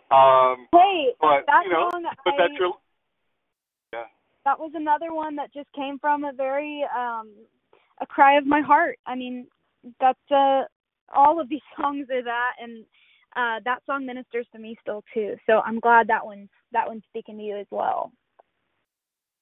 um, 0.12 0.68
Hey, 0.72 1.14
but 1.22 1.46
that 1.46 1.66
you 1.66 1.72
know, 1.72 1.90
song 1.92 2.04
but 2.26 2.34
I, 2.34 2.38
that's 2.38 2.58
your 2.60 2.74
yeah. 3.94 4.06
that 4.46 4.60
was 4.60 4.72
another 4.74 5.14
one 5.14 5.36
that 5.36 5.54
just 5.54 5.72
came 5.74 6.00
from 6.00 6.24
a 6.24 6.34
very 6.34 6.84
um 6.98 7.30
a 8.02 8.08
cry 8.08 8.38
of 8.38 8.46
my 8.48 8.62
heart. 8.62 8.98
I 9.06 9.16
mean, 9.16 9.48
that's 10.00 10.32
uh 10.32 10.64
all 11.14 11.40
of 11.40 11.50
these 11.50 11.62
songs 11.80 12.08
are 12.12 12.24
that 12.24 12.54
and 12.60 12.86
uh 13.36 13.60
that 13.66 13.80
song 13.86 14.06
ministers 14.06 14.48
to 14.54 14.60
me 14.60 14.78
still 14.82 15.04
too. 15.14 15.36
So 15.46 15.60
I'm 15.66 15.80
glad 15.80 16.08
that 16.08 16.26
one's 16.26 16.50
that 16.72 16.88
one's 16.88 17.04
speaking 17.10 17.38
to 17.38 17.44
you 17.44 17.58
as 17.58 17.68
well. 17.72 18.12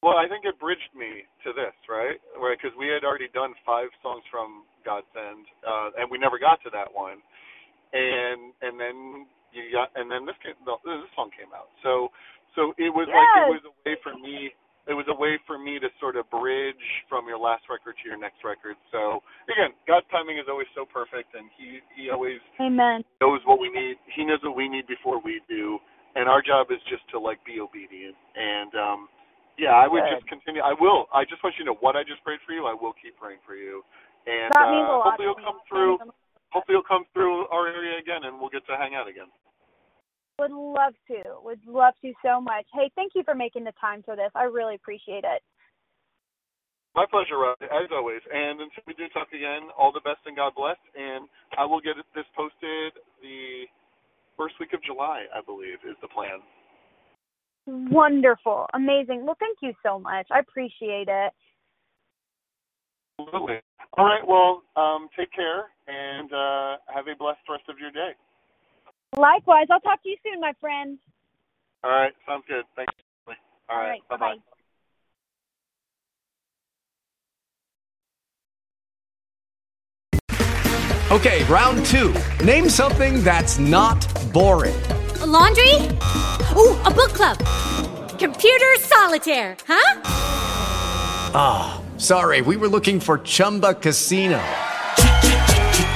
Well, 0.01 0.17
I 0.17 0.25
think 0.25 0.49
it 0.49 0.57
bridged 0.57 0.89
me 0.97 1.29
to 1.45 1.53
this, 1.53 1.77
right? 1.85 2.17
Right, 2.33 2.57
because 2.57 2.73
we 2.73 2.89
had 2.89 3.05
already 3.05 3.29
done 3.37 3.53
five 3.61 3.93
songs 4.01 4.25
from 4.33 4.65
Godsend, 4.81 5.45
uh, 5.61 5.93
and 6.01 6.09
we 6.09 6.17
never 6.17 6.41
got 6.41 6.57
to 6.65 6.73
that 6.73 6.89
one. 6.89 7.21
And 7.93 8.49
and 8.65 8.81
then 8.81 9.29
you 9.53 9.69
got, 9.69 9.93
and 9.93 10.09
then 10.09 10.25
this 10.25 10.35
came, 10.41 10.57
this 10.65 11.11
song 11.13 11.29
came 11.37 11.53
out. 11.53 11.69
So 11.85 12.09
so 12.55 12.73
it 12.81 12.89
was 12.89 13.07
like 13.07 13.29
it 13.45 13.51
was 13.51 13.63
a 13.63 13.73
way 13.85 13.95
for 14.01 14.17
me. 14.17 14.49
It 14.89 14.97
was 14.97 15.05
a 15.09 15.13
way 15.13 15.37
for 15.45 15.61
me 15.61 15.77
to 15.77 15.89
sort 16.01 16.17
of 16.17 16.25
bridge 16.33 16.81
from 17.05 17.27
your 17.29 17.37
last 17.37 17.69
record 17.69 17.95
to 18.01 18.05
your 18.09 18.17
next 18.17 18.41
record. 18.41 18.75
So 18.89 19.21
again, 19.45 19.77
God's 19.85 20.09
timing 20.09 20.41
is 20.41 20.49
always 20.49 20.69
so 20.73 20.89
perfect, 20.89 21.37
and 21.37 21.49
He 21.53 21.79
He 21.93 22.09
always 22.09 22.41
Amen. 22.57 23.05
knows 23.21 23.41
what 23.45 23.61
we 23.61 23.69
need. 23.69 24.01
He 24.17 24.25
knows 24.25 24.41
what 24.41 24.57
we 24.57 24.67
need 24.67 24.89
before 24.89 25.21
we 25.21 25.41
do, 25.45 25.77
and 26.17 26.25
our 26.25 26.41
job 26.41 26.73
is 26.73 26.81
just 26.89 27.05
to 27.13 27.21
like 27.21 27.37
be 27.45 27.61
obedient. 27.61 28.17
And 28.33 28.73
um, 28.73 28.99
yeah, 29.61 29.77
I 29.77 29.85
would 29.85 30.01
Good. 30.01 30.17
just 30.17 30.25
continue. 30.25 30.65
I 30.65 30.73
will. 30.73 31.05
I 31.13 31.23
just 31.29 31.45
want 31.45 31.53
you 31.61 31.65
to 31.69 31.71
know 31.71 31.79
what 31.79 31.93
I 31.93 32.01
just 32.01 32.25
prayed 32.25 32.41
for 32.45 32.57
you. 32.57 32.65
I 32.65 32.73
will 32.73 32.97
keep 32.97 33.13
praying 33.21 33.45
for 33.45 33.53
you, 33.53 33.85
and 34.25 34.49
That 34.49 34.73
means 34.73 34.89
a 34.89 34.97
uh, 34.97 35.05
hopefully 35.05 35.29
you'll 35.29 35.45
come 35.45 35.61
through. 35.69 36.01
Hopefully 36.51 36.75
you'll 36.75 36.89
come 36.89 37.07
through 37.15 37.47
our 37.47 37.69
area 37.71 37.95
again, 37.95 38.27
and 38.27 38.35
we'll 38.35 38.51
get 38.51 38.65
to 38.67 38.75
hang 38.75 38.91
out 38.91 39.07
again. 39.07 39.31
Would 40.41 40.51
love 40.51 40.93
to. 41.05 41.21
Would 41.43 41.61
love 41.67 41.93
to 42.01 42.13
so 42.25 42.41
much. 42.41 42.65
Hey, 42.73 42.89
thank 42.95 43.11
you 43.13 43.21
for 43.23 43.35
making 43.35 43.63
the 43.63 43.73
time 43.79 44.01
for 44.01 44.15
this. 44.15 44.31
I 44.33 44.45
really 44.45 44.73
appreciate 44.73 45.23
it. 45.23 45.43
My 46.95 47.05
pleasure, 47.05 47.37
Rod, 47.37 47.61
as 47.61 47.93
always. 47.93 48.21
And 48.33 48.59
until 48.59 48.81
we 48.87 48.95
do 48.95 49.05
talk 49.13 49.27
again, 49.29 49.69
all 49.77 49.91
the 49.91 50.01
best 50.01 50.25
and 50.25 50.35
God 50.35 50.53
bless. 50.57 50.77
And 50.97 51.29
I 51.59 51.65
will 51.65 51.79
get 51.79 51.93
this 52.15 52.25
posted 52.35 52.93
the 53.21 53.69
first 54.35 54.55
week 54.59 54.73
of 54.73 54.81
July, 54.81 55.25
I 55.29 55.45
believe, 55.45 55.77
is 55.87 55.95
the 56.01 56.07
plan. 56.07 56.41
Wonderful. 57.93 58.65
Amazing. 58.73 59.23
Well, 59.27 59.37
thank 59.39 59.59
you 59.61 59.73
so 59.85 59.99
much. 59.99 60.25
I 60.31 60.39
appreciate 60.39 61.07
it. 61.07 61.31
Absolutely. 63.19 63.61
All 63.95 64.05
right. 64.05 64.25
Well, 64.27 64.63
um, 64.75 65.07
take 65.15 65.31
care 65.31 65.69
and 65.85 66.33
uh, 66.33 66.77
have 66.89 67.05
a 67.05 67.15
blessed 67.15 67.45
rest 67.47 67.69
of 67.69 67.77
your 67.77 67.91
day. 67.91 68.17
Likewise. 69.17 69.67
I'll 69.69 69.79
talk 69.81 70.01
to 70.03 70.09
you 70.09 70.17
soon, 70.23 70.39
my 70.39 70.53
friend. 70.59 70.97
All 71.83 71.91
right. 71.91 72.13
Sounds 72.27 72.43
good. 72.47 72.63
Thanks. 72.75 72.93
All 73.69 73.77
right. 73.77 74.01
Bye 74.09 74.17
bye. 74.17 74.35
Bye-bye. 74.35 74.41
Okay, 81.11 81.43
round 81.43 81.85
two. 81.87 82.15
Name 82.41 82.69
something 82.69 83.21
that's 83.21 83.59
not 83.59 83.99
boring. 84.31 84.81
A 85.19 85.25
laundry? 85.25 85.75
Ooh, 86.55 86.73
a 86.85 86.89
book 86.89 87.11
club. 87.11 87.37
Computer 88.17 88.75
solitaire, 88.79 89.57
huh? 89.67 90.01
Ah, 91.33 91.81
sorry, 91.97 92.41
we 92.41 92.55
were 92.55 92.69
looking 92.69 93.01
for 93.01 93.17
Chumba 93.17 93.73
Casino. 93.73 94.41